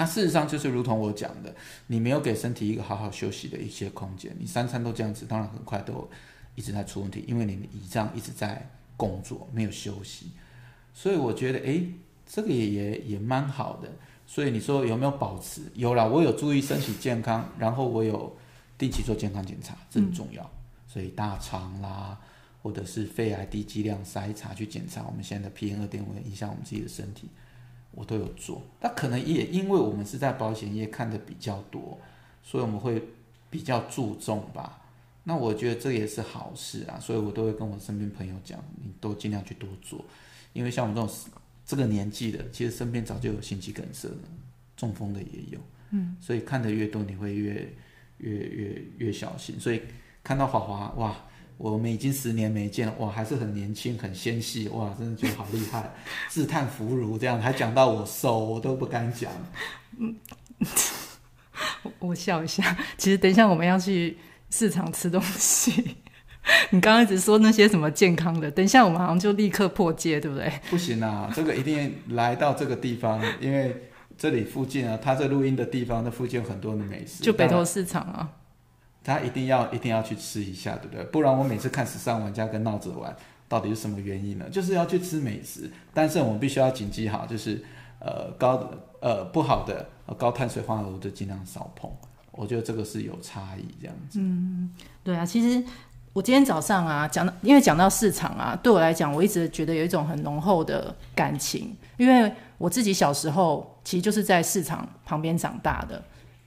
[0.00, 1.54] 那事实上就是如同我讲的，
[1.86, 6.08] 你没有给身体一个好好休息的一些空间，你三餐都这样子，当然很快都
[6.54, 10.30] 一直在出问题，因为你的胰脏一直在工作，没有休息。
[10.94, 11.84] 所以我觉得，哎，
[12.26, 13.90] 这个也也也蛮好的。
[14.26, 15.60] 所以你说有没有保持？
[15.74, 18.34] 有啦，我有注意身体健康，然后我有
[18.78, 20.42] 定期做健康检查，这很重要。
[20.42, 20.56] 嗯、
[20.88, 22.18] 所以大肠啦，
[22.62, 27.28] 或者是肺癌低剂量筛查去检查我们现在的 PM 二点五影响我们自己的身体，
[27.92, 28.62] 我都有做。
[28.80, 31.98] 那可能也因为我们是在保险业看的比较多，
[32.42, 33.02] 所以我们会
[33.48, 34.82] 比较注重吧。
[35.24, 40.04] 那我觉得这也是好事啊，所以我都会跟我身边朋友讲，你都尽量去多做，
[40.52, 41.16] 因为像我们这种。
[41.62, 44.16] 这个年纪的，其实身边早就有心肌梗塞了，
[44.76, 47.72] 中风的也有，嗯，所以看得越多，你会越
[48.18, 49.60] 越越越小心。
[49.60, 49.80] 所以
[50.24, 51.24] 看到华华，哇，
[51.62, 55.92] 我们已经十年没见了，哇，还是很年轻，很纤细，哇，真的觉得好厉害，
[56.30, 59.30] 自叹弗如这样，还讲到我瘦，我都不敢讲。
[59.98, 60.16] 嗯，
[61.98, 64.16] 我笑一下，其实等一下我们要去
[64.48, 65.96] 市场吃东西。
[66.72, 70.50] 你刚刚一直说那些什么健康的，等一下我们好像就立刻破戒，对不对？
[70.70, 78.26] 不行啊，这个一定来到这个地方，因为这里附近啊，他这录音的地方，那附近有很多的美食，就北投市场啊，
[79.02, 81.04] 他一定要一定要去吃一下，对不对？
[81.06, 83.14] 不然我每次看时尚玩家跟闹着玩，
[83.48, 84.46] 到底是什么原因呢？
[84.50, 87.64] 就是要去吃美食，但是我们必须要谨记好，就是
[87.98, 91.90] 呃高呃不好的高碳水化合物就尽量少碰，
[92.32, 94.18] 我觉得这个是有差异这样子。
[94.20, 95.64] 嗯，对啊，其实。
[96.12, 106.02] 我今天早上啊，讲到，因为讲到市场啊，对我来讲，我一直觉得有一种很浓厚的感情，因为我自己小时候其实就是在市场旁边长大的。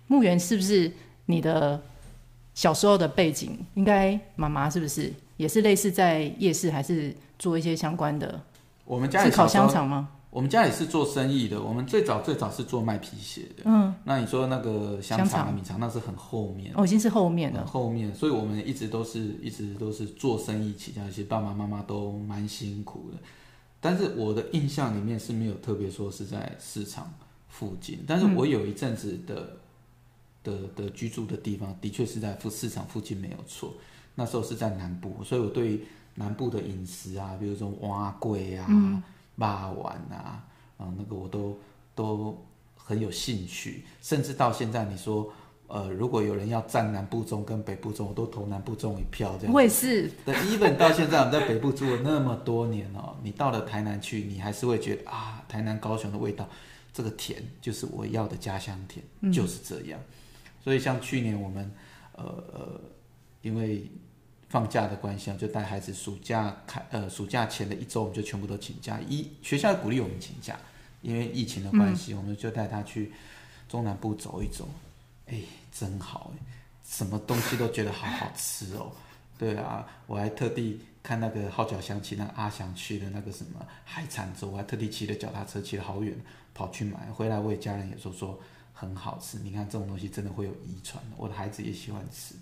[0.08, 0.92] 墓园是不是
[1.28, 1.82] 你的
[2.54, 3.58] 小时候的背景？
[3.76, 8.42] 应该妈妈是不是也是类似在夜市，还是做一些相关的？
[8.86, 10.10] 我们家是烤香肠吗？
[10.30, 13.64] 我们家里是做生意的，我们最早最早是做卖皮鞋的。
[13.66, 17.64] 嗯，那你说那个香肠、肠米肠，那是很后面哦，已经是后面了。
[17.68, 23.18] 后面，所以我们一直都是一直都是做生意起家，其实爸爸妈妈都蛮辛苦的。
[23.80, 27.14] 但是我的印象里面是没有特别说是在市场
[27.48, 29.58] 附近，但是我有一阵子的、嗯、
[30.44, 33.74] 的的居住的地方，的确是在市场附近没有错。
[34.16, 35.82] 那时候是在南部，所以我对
[36.16, 38.66] 南部的饮食啊，比如说蛙粿啊。
[38.70, 39.02] 嗯
[39.36, 40.46] 骂完啊，
[40.78, 41.58] 啊，那个我都
[41.96, 42.38] 都
[42.78, 45.28] 很有兴趣，甚至到现在你说，
[45.66, 49.52] 呃，如果有人要占南部中跟北部中，我都投南部中一票这样。
[49.52, 50.12] 我也是。
[50.24, 56.48] 但 even 到现在我们在北部住了那么多年哦，你到了台南去，你还是会觉得啊，台南高雄的味道，
[56.94, 60.00] 这个甜就是我要的家乡甜，就是这样。
[60.64, 61.72] 嗯、所以像去年我们，
[62.14, 62.82] 呃呃，
[63.42, 63.90] 因为
[64.50, 69.00] 放假的关系啊，就带孩子暑假开呃暑假前的一周，我们就全部都请假。
[69.08, 70.58] 一学校鼓励我们请假，
[71.02, 73.12] 因为疫情的关系，嗯、我们就带他去
[73.68, 74.70] 中南部走一走。
[75.28, 75.40] 哎，
[75.72, 76.40] 真好哎，
[76.86, 78.92] 什么东西都觉得好好吃哦。
[79.40, 86.16] 对啊，我还特地看那个号角响起，那个阿翔去的那个什么海产粥，我还特地骑着脚踏车骑了好远
[86.54, 88.40] 跑去买回来，我也家人也说说
[88.74, 89.38] 很好吃。
[89.40, 92.36] 你看这种东西真的会有遗传，我的孩子也喜欢吃，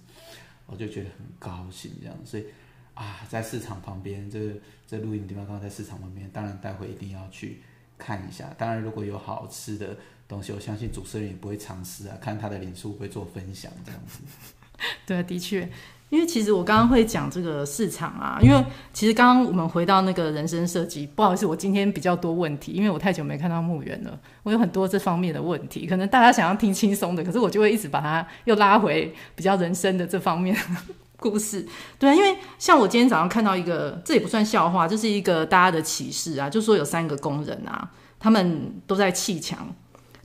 [0.65, 2.15] 我就觉得很高兴这样。
[2.25, 2.45] 所以
[2.93, 7.61] 啊，在市场旁边，这这录影地方刚刚在市场旁边，当然待会一定要去
[7.97, 8.53] 看一下。
[8.57, 14.19] 当然如果有好吃的东西，我相信主持人也不会尝试啊，看他的脸书会做分享这样子。
[15.05, 15.69] 对，的确。
[16.12, 30.53] 因为其实我刚刚会讲这个市场啊，因为其实刚刚我们回到那个人生设计，不好意思，我今天比较多问题，因为我太久没看到牧原了，我有很多这方面的问题，可能大家想要听轻松的，可是我就会一直把它又拉回比较人生的这方面
[31.16, 31.66] 故事。
[31.97, 37.89] 对啊，因为像我今天早上看到一个，这也不算笑话，这是一个大家的启示啊，就说有三个工人啊，
[38.20, 39.74] 他们都在砌墙。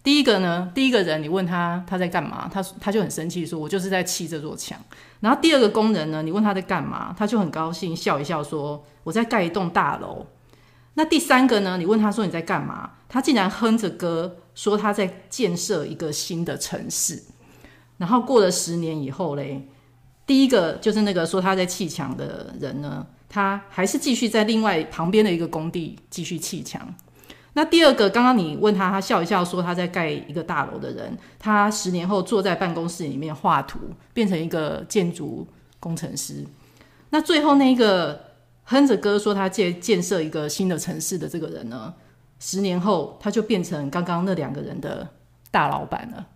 [0.07, 4.79] 第一个呢，第一个人你问他他在干嘛，他他就很生气说：“我就是在砌这座墙。”
[5.19, 10.25] 然后第二个工人呢，你问他在干嘛，他就很高兴笑一笑说：“我在盖一栋大楼。”
[10.95, 17.21] 那第三个呢，你问他说你在干嘛，他竟然哼着歌说他在建设一个新的城市。
[17.97, 19.67] 然后过了十年以后嘞，
[20.25, 26.95] 第一个就是那个说他在砌墙的人呢，他还是继续在另外旁边的一个工地继续砌墙。
[27.57, 33.79] 那第二个，刚刚你问他，他笑一笑说他在盖一个大楼的人，他十年后坐在办公室里面画图，
[34.13, 35.49] 变成一个建筑
[35.81, 36.45] 工程师。
[37.09, 38.21] 那最后那个
[38.65, 41.95] 哼着歌说他建建设一个新的城市的这个人呢，
[42.39, 45.09] 十年后他就变成刚刚那两个人的
[45.51, 46.27] 大老板了。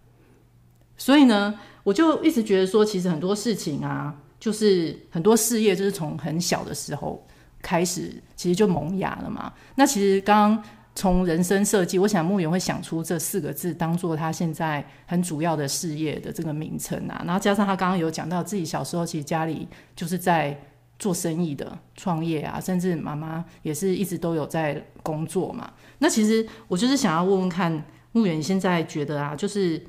[0.96, 7.26] 所以呢，我就一直觉得说，其实很多事情啊，就是很多事业就是从很小的时候
[7.60, 9.52] 开始，其实就萌芽了嘛。
[9.74, 10.64] 那其实刚刚。
[10.94, 17.22] 从人生设计，我想牧原会想出这四个字当做他现在很主要的事业的这个名称啊。
[17.24, 20.60] 然后加上他刚刚有讲到自己小时候其实家里就是在
[20.98, 25.72] 做生意的创业啊，甚至妈妈也是一直都有在工作嘛。
[25.98, 27.72] 那其实我就是想要问问看
[28.12, 29.82] 牧原，现在觉得啊，就是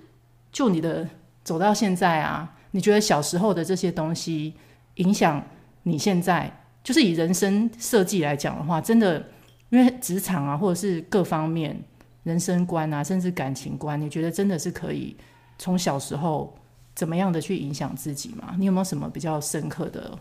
[0.51, 1.05] 就你的
[1.43, 4.53] 走到现在啊，你觉得小时候的这些东西
[4.95, 5.43] 影响
[5.83, 9.25] 你现在，就是以人生设计来讲的话，真的？
[9.71, 11.83] 因为职场啊，或者是各方面
[12.23, 15.15] 人生观啊，甚至感情观，你觉得真的是可以
[15.57, 16.55] 从小时候
[16.93, 18.53] 怎么样的去影响自己吗？
[18.59, 20.19] 你有没有什么比较深刻的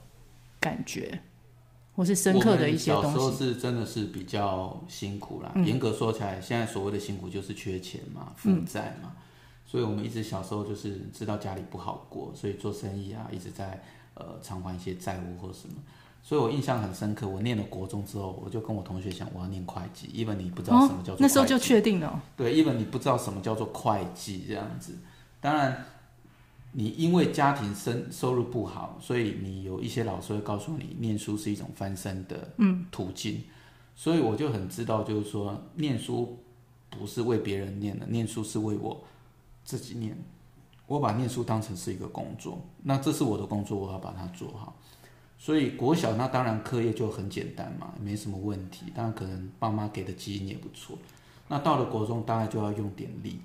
[0.58, 1.20] 感觉，
[1.94, 3.08] 或是深刻的一些东西？
[3.08, 5.52] 小时候是真的是比较辛苦啦。
[5.56, 9.22] 严、嗯、格说起来，现在所谓的辛苦就是缺钱嘛、负债嘛、嗯。
[9.66, 13.82] 所以我们一直小时候就是知道家里不好过，所以做生意啊，一直在
[14.14, 15.74] 呃偿还一些债务或什么。
[16.22, 17.26] 所以我印象很深刻。
[17.26, 20.08] 我念了国中之后，我就跟我同学讲，我要念会计。
[20.12, 22.22] 因为你不知道什么叫做会计，哦，那时候就确定了。
[22.36, 24.98] 对，因为你不知道什么叫做会计这样子。
[25.40, 25.84] 当然，
[26.72, 32.48] 你因为家庭生收入不好，所以你有一些老师会告诉你，念书是一种翻身的
[32.90, 33.36] 途径。
[33.36, 33.44] 嗯。
[33.96, 36.38] 所以我就很知道，就是说，念书
[36.88, 39.02] 不是为别人念的，念书是为我
[39.64, 40.16] 自己念。
[40.86, 44.74] 我把念书当成是一个工作，那这是我的工作，我要把它做好。
[45.42, 48.92] 所以国小那当然课业就很简单嘛，没什么问题。
[48.94, 50.98] 当然可能爸妈给的基因也不错。
[51.48, 53.40] 那到了国中大概就要用点力。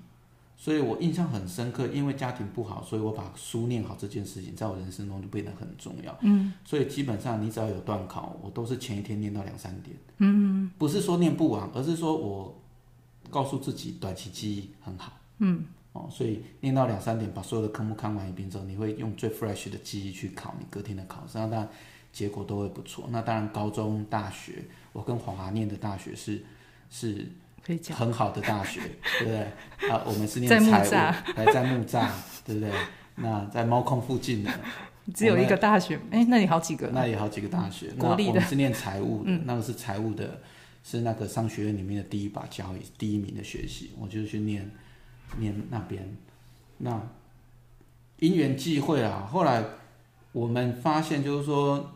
[0.58, 6.14] 所以我印象很深刻，因为家庭不好，所以我把书念好这件事情，在我人生中就变得很重要。
[6.20, 6.52] 嗯。
[6.66, 9.96] 所以基本上你只要有段考，我都是前一天念到两三点。
[10.18, 10.70] 嗯。
[10.76, 12.54] 不是说念不完，而是说我
[13.30, 15.12] 告诉自己短期记忆很好。
[15.38, 15.64] 嗯。
[15.96, 21.68] 哦，所以念到两三点，把所有的科目看完一遍之后，你会用最 fresh 的记忆去考你隔天的考试，那当然
[22.12, 23.08] 结果都会不错。
[23.10, 26.44] 那当然，高中、大学，我跟黄华念的大学是
[26.90, 27.26] 是
[27.94, 28.80] 很好的大学，
[29.20, 29.90] 对不对？
[29.90, 30.90] 啊，我们是念财务，
[31.34, 32.08] 还在木栅，
[32.44, 32.70] 对不对？
[33.16, 34.50] 那在猫空附近的，
[35.14, 37.90] 只有一个大学，哎，那里好几个，那也好几个大学。
[37.98, 40.42] 国立的，我们是念财务的，那个是财务的，
[40.84, 44.70] 是那个商学院里面的第一把交椅，第一名的学习，我就去念。
[45.38, 46.16] 念那边，
[46.78, 47.00] 那
[48.18, 49.64] 因缘际会啊，后来
[50.32, 51.92] 我们发现，就是说，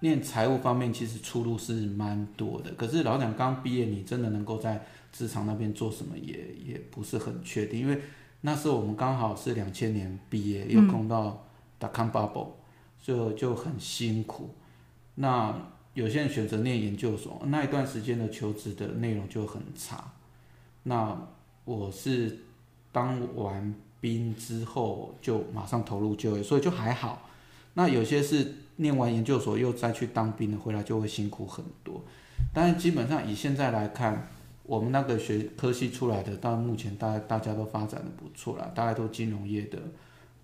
[0.00, 2.72] 念财务方面其实出路是蛮多的。
[2.72, 7.80] 可是老蒋刚毕业，你真的能够在职场那边做什么，也也不是很确定。
[7.80, 8.00] 因为
[8.40, 11.44] 那时候我们刚好是两千年毕业，又碰到
[11.78, 12.48] d o c o bubble，
[13.02, 14.54] 就就很辛苦。
[15.16, 15.54] 那
[15.92, 20.12] 有些人选择念研究所，那一段时间的求职的内容就很差。
[20.84, 21.14] 那
[21.64, 22.38] 我是
[22.90, 27.28] 当完兵之后就马上投入就业，所以就还好。
[27.74, 32.02] 那有些是念完研究所又再去当兵的，回来就会辛苦很多。
[32.52, 34.28] 但是基本上以现在来看，
[34.64, 39.78] 我们那个学科系出来的，到目前大大家都发展的不错啦，大概都金融业的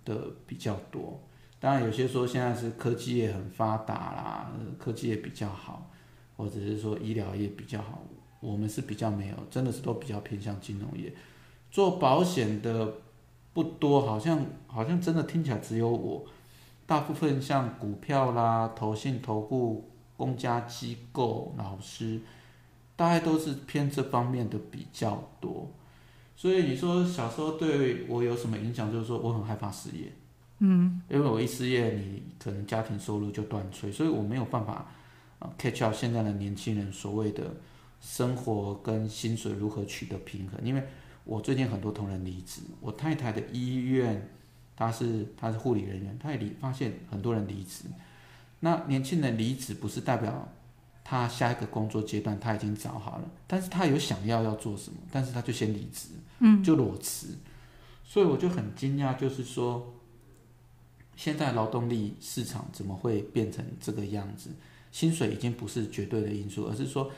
[0.05, 1.19] 的比较多。
[1.59, 5.89] 当然有些说现在是科技业很发达啦，科技业比较好，
[6.37, 8.03] 或者是说医疗业比较好。
[8.39, 11.13] 我们是比较没有，真的是都比较偏向金融业。
[11.69, 12.93] 做保险的
[13.53, 16.25] 不多，好像好像真的听起来只有我。
[16.85, 22.21] 大部分像股票啦、投信、投顾、公家机构、老师，
[22.95, 25.69] 大概都是偏这方面的比较多。
[26.37, 28.89] 所以你说小时候对我有什么影响？
[28.91, 30.13] 就是说我很害怕失业，
[30.59, 34.85] 嗯，因为我一失业，你可能家庭收入就断炊，所以我没有办法
[35.39, 37.43] 啊 catch up 现在的年轻人所谓的
[37.99, 40.59] 生活跟薪水如何取得平衡。
[40.63, 40.83] 因为
[41.23, 44.29] 我最近很多同仁离职，我太太的医院。
[44.75, 47.85] 她是她是护理人员，她也离发现很多人离职。
[48.59, 50.47] 那年轻人离职不是代表
[51.03, 57.35] 他下一个工作阶段他已经找好了，但是他有想要要做什么，但是他就先离职，嗯，就裸辞。
[58.03, 59.95] 所以我就很惊讶，就是说
[61.15, 64.51] 现在劳动力市场怎么会变成这个样子？
[64.91, 67.11] 薪水已经不是绝对的因素，而是说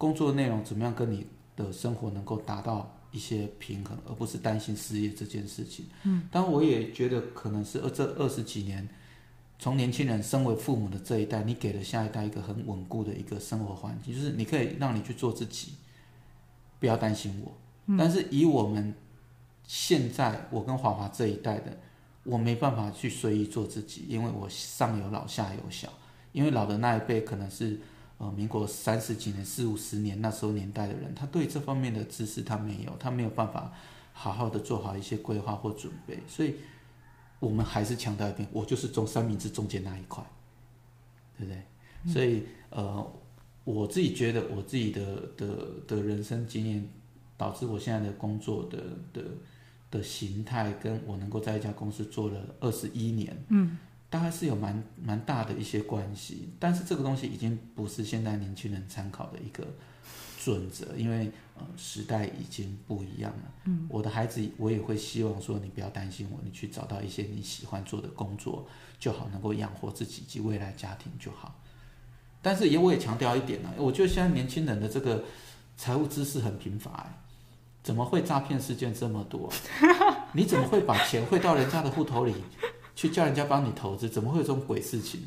[0.00, 2.96] 工作内容怎么样跟你的生活能够达到。
[3.12, 5.84] 一些平衡，而不是担心失业这件事情。
[6.04, 8.88] 嗯，但我也觉得可能是这二十几年，
[9.58, 15.72] 从年轻人身为父母的这一代，你给了下一代一个很稳固的一个生活环境，就是你可以让你去做自己，
[16.78, 17.52] 不要担心我。
[17.86, 18.94] 嗯，但是以我们
[19.66, 21.76] 现在我跟华华这一代的，
[22.22, 25.92] 我没办法去随意做自己，因为我上有老下有小，
[26.30, 27.80] 因为老的那一辈可能是。
[28.20, 33.72] 呃，民国三十几年、四五十年那时候年代的人，他对这方面的知识他没有，他没有办法
[34.12, 36.56] 好好的做好一些规划或准备，所以
[37.38, 40.22] 我们还是强调一遍，我就是中三明治中间那一块，
[41.38, 42.12] 对不对？
[42.12, 43.10] 所以呃，
[43.64, 45.46] 我自己觉得我自己的的
[45.88, 46.86] 的人生经验，
[47.38, 48.78] 导致我现在的工作的
[49.14, 49.22] 的
[49.90, 53.78] 的形态，跟我能够在一家公司做了二十一年，嗯。
[54.10, 59.64] 大概是有蛮蛮大的一些关系，但是这个东西已经不是现在年轻人参考的一个
[60.42, 63.52] 准则，因为呃时代已经不一样了。
[63.66, 68.66] 嗯，我的孩子我也会希望说，你不要担心我，你去找到一些你喜欢做的工作
[68.98, 71.54] 就好，能够养活自己及未来家庭就好。
[72.42, 75.22] 但是也我也强调一点呢，我觉得现在年轻人的这个
[75.76, 77.18] 财务知识很贫乏，哎，
[77.82, 79.52] 怎么会诈骗事件这么多？
[80.32, 82.34] 你怎么会把钱汇到人家的户头里？
[82.94, 85.20] 去叫人家帮你投资，怎么会有这种鬼事情？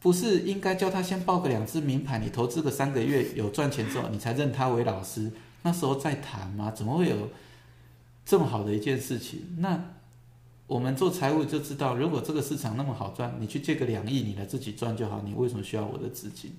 [0.00, 6.70] 不是应该叫他先报个两只名牌，你投资个三个月有赚钱之后，你才认他为老师，那时候再谈吗？
[6.70, 7.28] 怎么会有
[8.24, 9.42] 这么好的一件事情？
[9.58, 9.78] 那
[10.66, 16.50] 我们做财务就知道，如果这个市场那么好赚，你去借个两亿，你来自己赚就好，你为什么需要我的资金？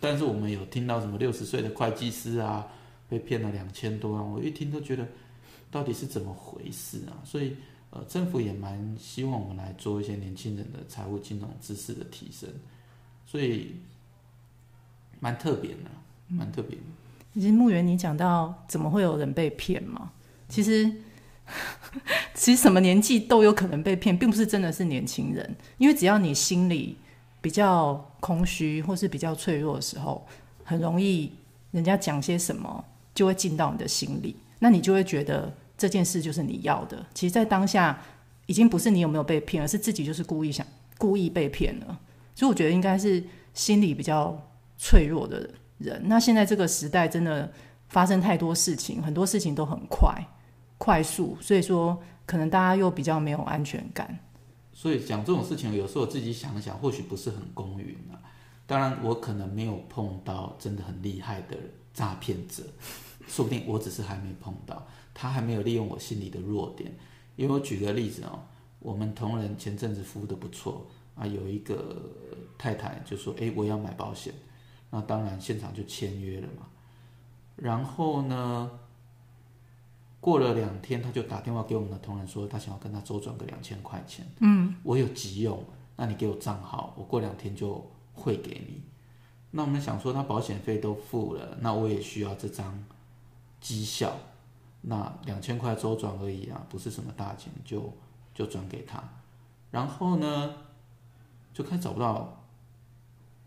[0.00, 2.66] 但是我们有听到什么六十岁的会计师啊，
[3.08, 5.06] 被骗了两千多万，我一听都觉得
[5.70, 7.14] 到底是怎么回事啊？
[7.24, 7.54] 所以。
[7.96, 12.46] 呃，政府也蛮希望我们来做一些年轻人的财务金融知识的提升，
[13.24, 13.76] 所以
[15.18, 15.90] 蛮特别的，
[16.28, 16.82] 蛮特别的。
[17.32, 20.12] 其实牧原，你讲到怎么会有人被骗嘛？
[20.48, 20.92] 其实，
[22.34, 26.98] 其实什么年纪都有可能被骗，并不是真的是年轻人，因为只要你心里
[27.40, 30.26] 比较空虚或是比较脆弱的时候，
[30.64, 31.32] 很容易
[31.70, 32.84] 人家讲些什么
[33.14, 35.54] 就会进到你的心里，那你就会觉得。
[35.76, 38.02] 这件事就是你要的，其实，在当下
[38.46, 40.66] 已经不是你有没有被骗，而是自己就是故意想
[40.98, 42.00] 故意被骗了。
[42.34, 43.22] 所以，我觉得应该是
[43.54, 44.40] 心理比较
[44.78, 46.00] 脆弱的人。
[46.06, 47.52] 那现在这个时代真的
[47.88, 50.26] 发生太多事情，很多事情都很快、
[50.78, 54.18] 快速，所以说可能大家又比较没有安全感。
[54.72, 58.20] 所以讲这种事情，有时候自己想想，或许不是很公允啊。
[58.66, 61.56] 当然，我可能没有碰到真的很厉害的
[61.94, 62.62] 诈骗者，
[63.26, 64.86] 说不定我只是还没碰到。
[65.12, 66.94] 他还没有利用我心里的弱点，
[67.36, 68.38] 因为我举个例子哦，
[68.78, 72.12] 我们同仁前阵子服务的不错啊，有一个
[72.58, 74.34] 太太就说：“诶，我要买保险。”
[74.90, 76.66] 那当然现场就签约了嘛。
[77.56, 78.70] 然后呢，
[80.20, 84.26] 过了两天，他就打电话给我们的同仁说，他想要跟他周转个两千块钱。
[84.40, 85.64] 嗯，我有急用，
[85.96, 88.82] 那你给我账号，我过两天就汇给你。
[89.52, 92.84] 那我们想说，他保险费都付了，那我也需要这张
[93.66, 94.12] 绩效。
[94.82, 97.92] 那两千块周转而已啊，不是什么大钱，就
[98.32, 99.02] 就转给他，
[99.72, 100.54] 然后呢，
[101.52, 102.44] 就开始找不到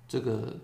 [0.05, 0.57] 这个，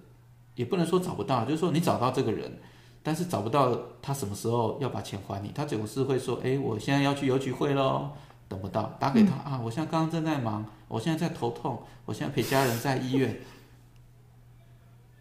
[0.56, 2.60] 也不能说找不到，就是说你找到这个人，
[3.01, 8.12] 但是找不到他什么时候要把钱还你，他总是会说，哎，我现在要去邮局汇喽，
[8.49, 13.39] 等不到，打给他、嗯、啊，我现在刚刚正在忙，我现在在头痛，我现在陪家人在医院。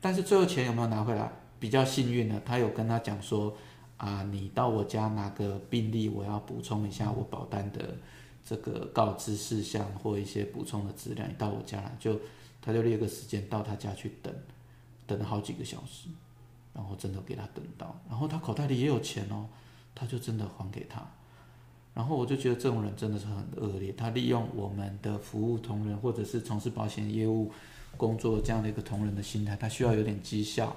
[0.01, 1.31] 但是最后钱有没有拿回来？
[1.61, 3.57] 比较幸运的，他有跟他讲说
[3.97, 7.97] 啊，你到我家拿个病历，我要补充一下我保单的
[8.45, 12.19] 这个告知事项或一些补充的资料，你到我家来就，
[12.61, 14.35] 他就列个时间到他家去等，
[15.07, 16.09] 等了好几个小时，
[16.75, 19.47] 然后真的给他等到，然后他口袋里也有钱哦，
[19.95, 21.03] 他就真的还给他。
[21.95, 27.53] 然后我就觉得这种人真的是很恶劣，他利用我们的服务同仁或者是从事保险业务
[27.97, 30.75] 工作这样的一个同仁的心态，他需要有点绩效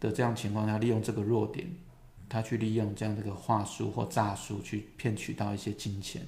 [0.00, 1.68] 的这样情况下，利用这个弱点，
[2.28, 6.26] 他去利用这样的一个话术或诈术去骗取到一些金钱。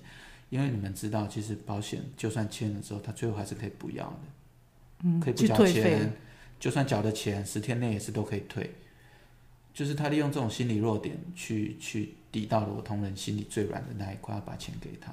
[0.50, 4.18] 因为你们知道，其实保险就算签了之后，他最后还是可以不要的，
[5.04, 6.12] 嗯，可以不交钱，
[6.60, 8.70] 就算缴的钱，十天内也是都可以退。
[9.72, 15.10] 就是他利用这种心理弱点去去抵到了我同仁心里最软的那一块，要把钱给他。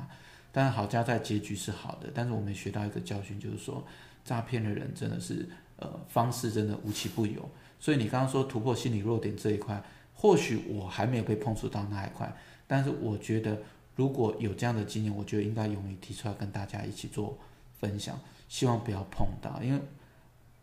[0.52, 3.82] 但是好家在结局是好的，但是我们学到一个教训，就是说
[4.26, 5.48] 诈骗的人真的是
[5.78, 7.50] 呃方式真的无奇不有。
[7.80, 9.82] 所以你刚刚说突破心理弱点这一块，
[10.14, 12.32] 或许我还没有被碰触到那一块，
[12.68, 13.58] 但是我觉得
[13.96, 17.38] 如果有这样的经验，我觉得应该勇于提出来跟大家一起做
[17.80, 19.80] 分享，希望不要碰到，因为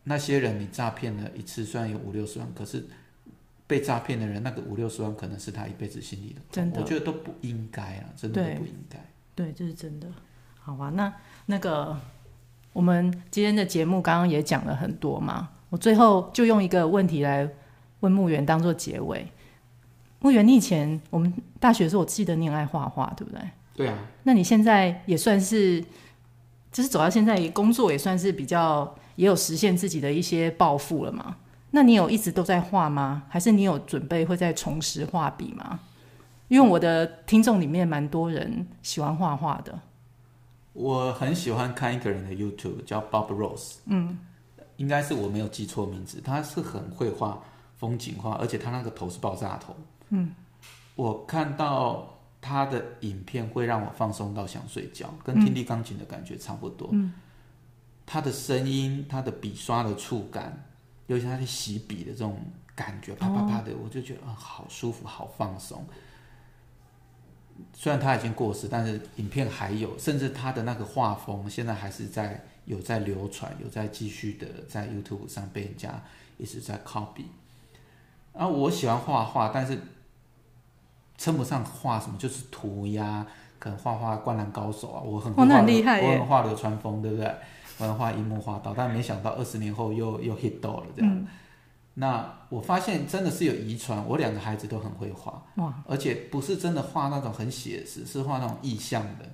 [0.05, 2.87] 那些人你诈骗了一次，虽然有五六十万，可是。
[3.69, 9.05] 被诈骗的人，那个五六十万可能是他一辈子心里的，真的，我觉得都不应该啊，真的都不应该。
[9.35, 10.07] 对，这、就是真的。
[10.61, 11.13] 好吧，那
[11.47, 11.99] 那个
[12.73, 17.49] 我们今天的节目刚刚也讲了很多嘛，我最后就用一个问题来
[18.01, 19.27] 问牧原当做结尾。
[20.21, 23.41] 牧原，你以前我们大学的时候，我记得你很爱画画，对不对？
[23.75, 23.99] 对啊。
[24.23, 25.85] 那你现在也算是，
[26.73, 31.37] 就是走到现在工作也算是比较也有实现自己的一些抱负了嘛？
[31.73, 33.25] 那你有一直都在画吗？
[33.29, 35.81] 还是你有准备会再重拾画笔吗？
[36.49, 39.79] 因为我的听众里面蛮多人喜欢画画的。
[40.73, 43.79] 我很喜欢看一个人的 YouTube，叫 Bob Rose。
[43.87, 44.19] 嗯，
[44.77, 46.21] 应该是我没有记错名字。
[46.21, 47.43] 他是很会画
[47.77, 49.77] 风景画，而且他那个头是爆炸头。
[50.11, 50.35] 嗯，
[50.95, 56.89] 我看到他的影片会让我放松到想睡觉，跟听力钢琴的感觉差不多。
[56.93, 57.13] 嗯，
[58.05, 60.63] 他的声音，他的笔刷的触感。
[61.09, 62.37] 尤其他在洗笔的这种
[62.75, 65.87] 感觉，啪啪啪的，我就觉得啊，好舒服，好放松。
[67.73, 76.03] 虽然他已经过世，但是影片还有，甚至他的那个画风现在还是在有在流传，有在继续的在 YouTube 上被人家
[76.37, 77.25] 一直在 copy。
[78.33, 79.79] 啊，我喜欢画画，但是
[81.17, 83.27] 称不上画什么，就是涂鸦，
[83.59, 87.35] 可能画画灌篮高手啊，我很会画，我很厉害，我很画流川枫，对不对？
[87.79, 91.11] 我很画樱木花道，但没想到二十年后又又 hit 到了这样。
[91.15, 91.27] 嗯、
[91.95, 99.29] 那我发现真的是有遗传，我两个孩子都很会画，哇而且不是真的画那种很写实，是画那种意象的。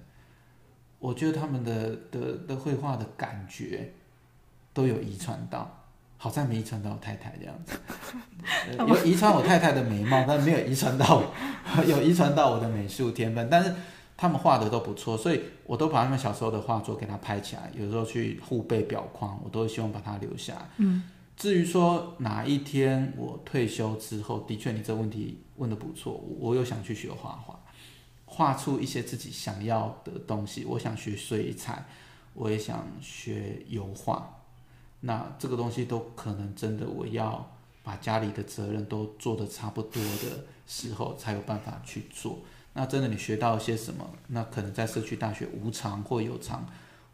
[1.03, 3.93] 我觉得他们的的的绘画的感觉
[4.73, 5.69] 都有遗传到，
[6.17, 7.79] 好在没遗传到我太太这样子。
[8.79, 11.23] 呃、有遗传我太太的美貌，但没有遗传到
[11.87, 13.75] 有遗传到我的美术天分，但是。
[14.15, 20.69] 他们画的都不错，所以我都把他们小时候的画作给他拍起来，有时候去互背裱框，我都希望把它留下来。
[20.77, 21.03] 嗯，
[21.37, 27.59] 至于说哪一天我退休之后，的确你这问题问的不错，我又想去学画画，
[28.35, 30.65] 画出一些自己想要的东西。
[30.65, 31.85] 我想学水彩，
[32.33, 34.39] 我也想学油画。
[35.01, 42.39] 那这个东西都可能真的，我要把家里的责任都做得差不多的时候，才有办法去做。
[42.73, 44.09] 那真的，你学到一些什么？
[44.29, 46.67] 那可能在社区大学无偿或有偿，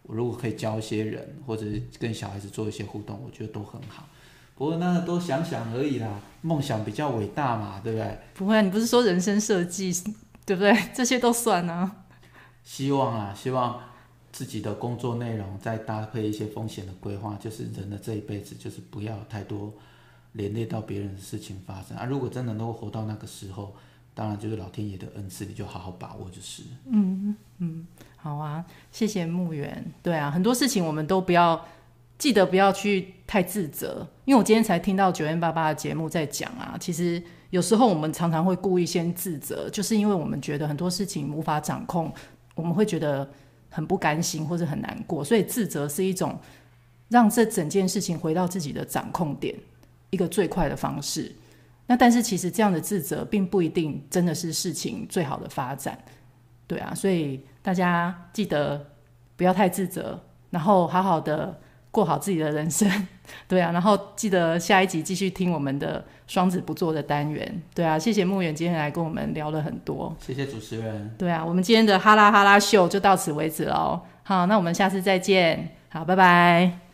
[0.04, 1.66] 我如果可以教一些人，或者
[1.98, 4.06] 跟小孩子做一些互动，我觉得都很好。
[4.54, 8.18] 不过那都想想而已啦，梦想比较伟大嘛，对不对？
[8.34, 9.92] 不会啊，你不是说人生设计，
[10.48, 10.74] 对不对？
[10.96, 12.04] 这些都算啊。
[12.64, 13.80] 希望啊，希望
[14.32, 19.74] 自己的工作内容再搭配一些风险的规划，就是人的这一辈子，就是不要太多
[20.32, 22.06] 连累到别人的事情发生啊。
[22.06, 23.76] 如果真的能够活到那个时候。
[24.14, 26.64] 当然，就是老天爷的恩赐，你就好好把握就是。
[26.90, 27.86] 嗯嗯，
[28.16, 29.92] 好啊，谢谢牧原。
[30.02, 31.64] 对啊，很多事情我们都不要
[32.18, 42.12] 记得不要去太自责，因为我今天才听到九零八八的节目在讲啊，其实有时候我们常常会故意先自责，就是因为我们觉得很多事情无法掌控，
[42.54, 43.28] 我们会觉得
[43.70, 46.38] 很不甘心或者很难过，所以自责是一种
[47.08, 49.54] 让这整件事情回到自己的掌控点
[50.10, 51.34] 一个最快的方式。
[51.86, 55.98] 那但是其实这样的自责并不一定真的是事情最好的发展，
[56.66, 58.86] 对啊，所以大家记得
[59.36, 60.20] 不要太自责，
[60.50, 61.58] 然后好好的
[61.90, 62.88] 过好自己的人生。
[63.46, 67.62] 对啊，然后记得下一集继续听我们的双子不做的单元。
[67.74, 70.14] 对啊，谢谢牧原今天来跟我们聊了很多。
[70.18, 71.14] 谢谢主持人。
[71.18, 74.00] 对啊，我们今天的哈拉哈拉秀就到此为止喽。
[74.22, 75.76] 好，那我们下次再见。
[75.90, 76.87] 好，拜拜。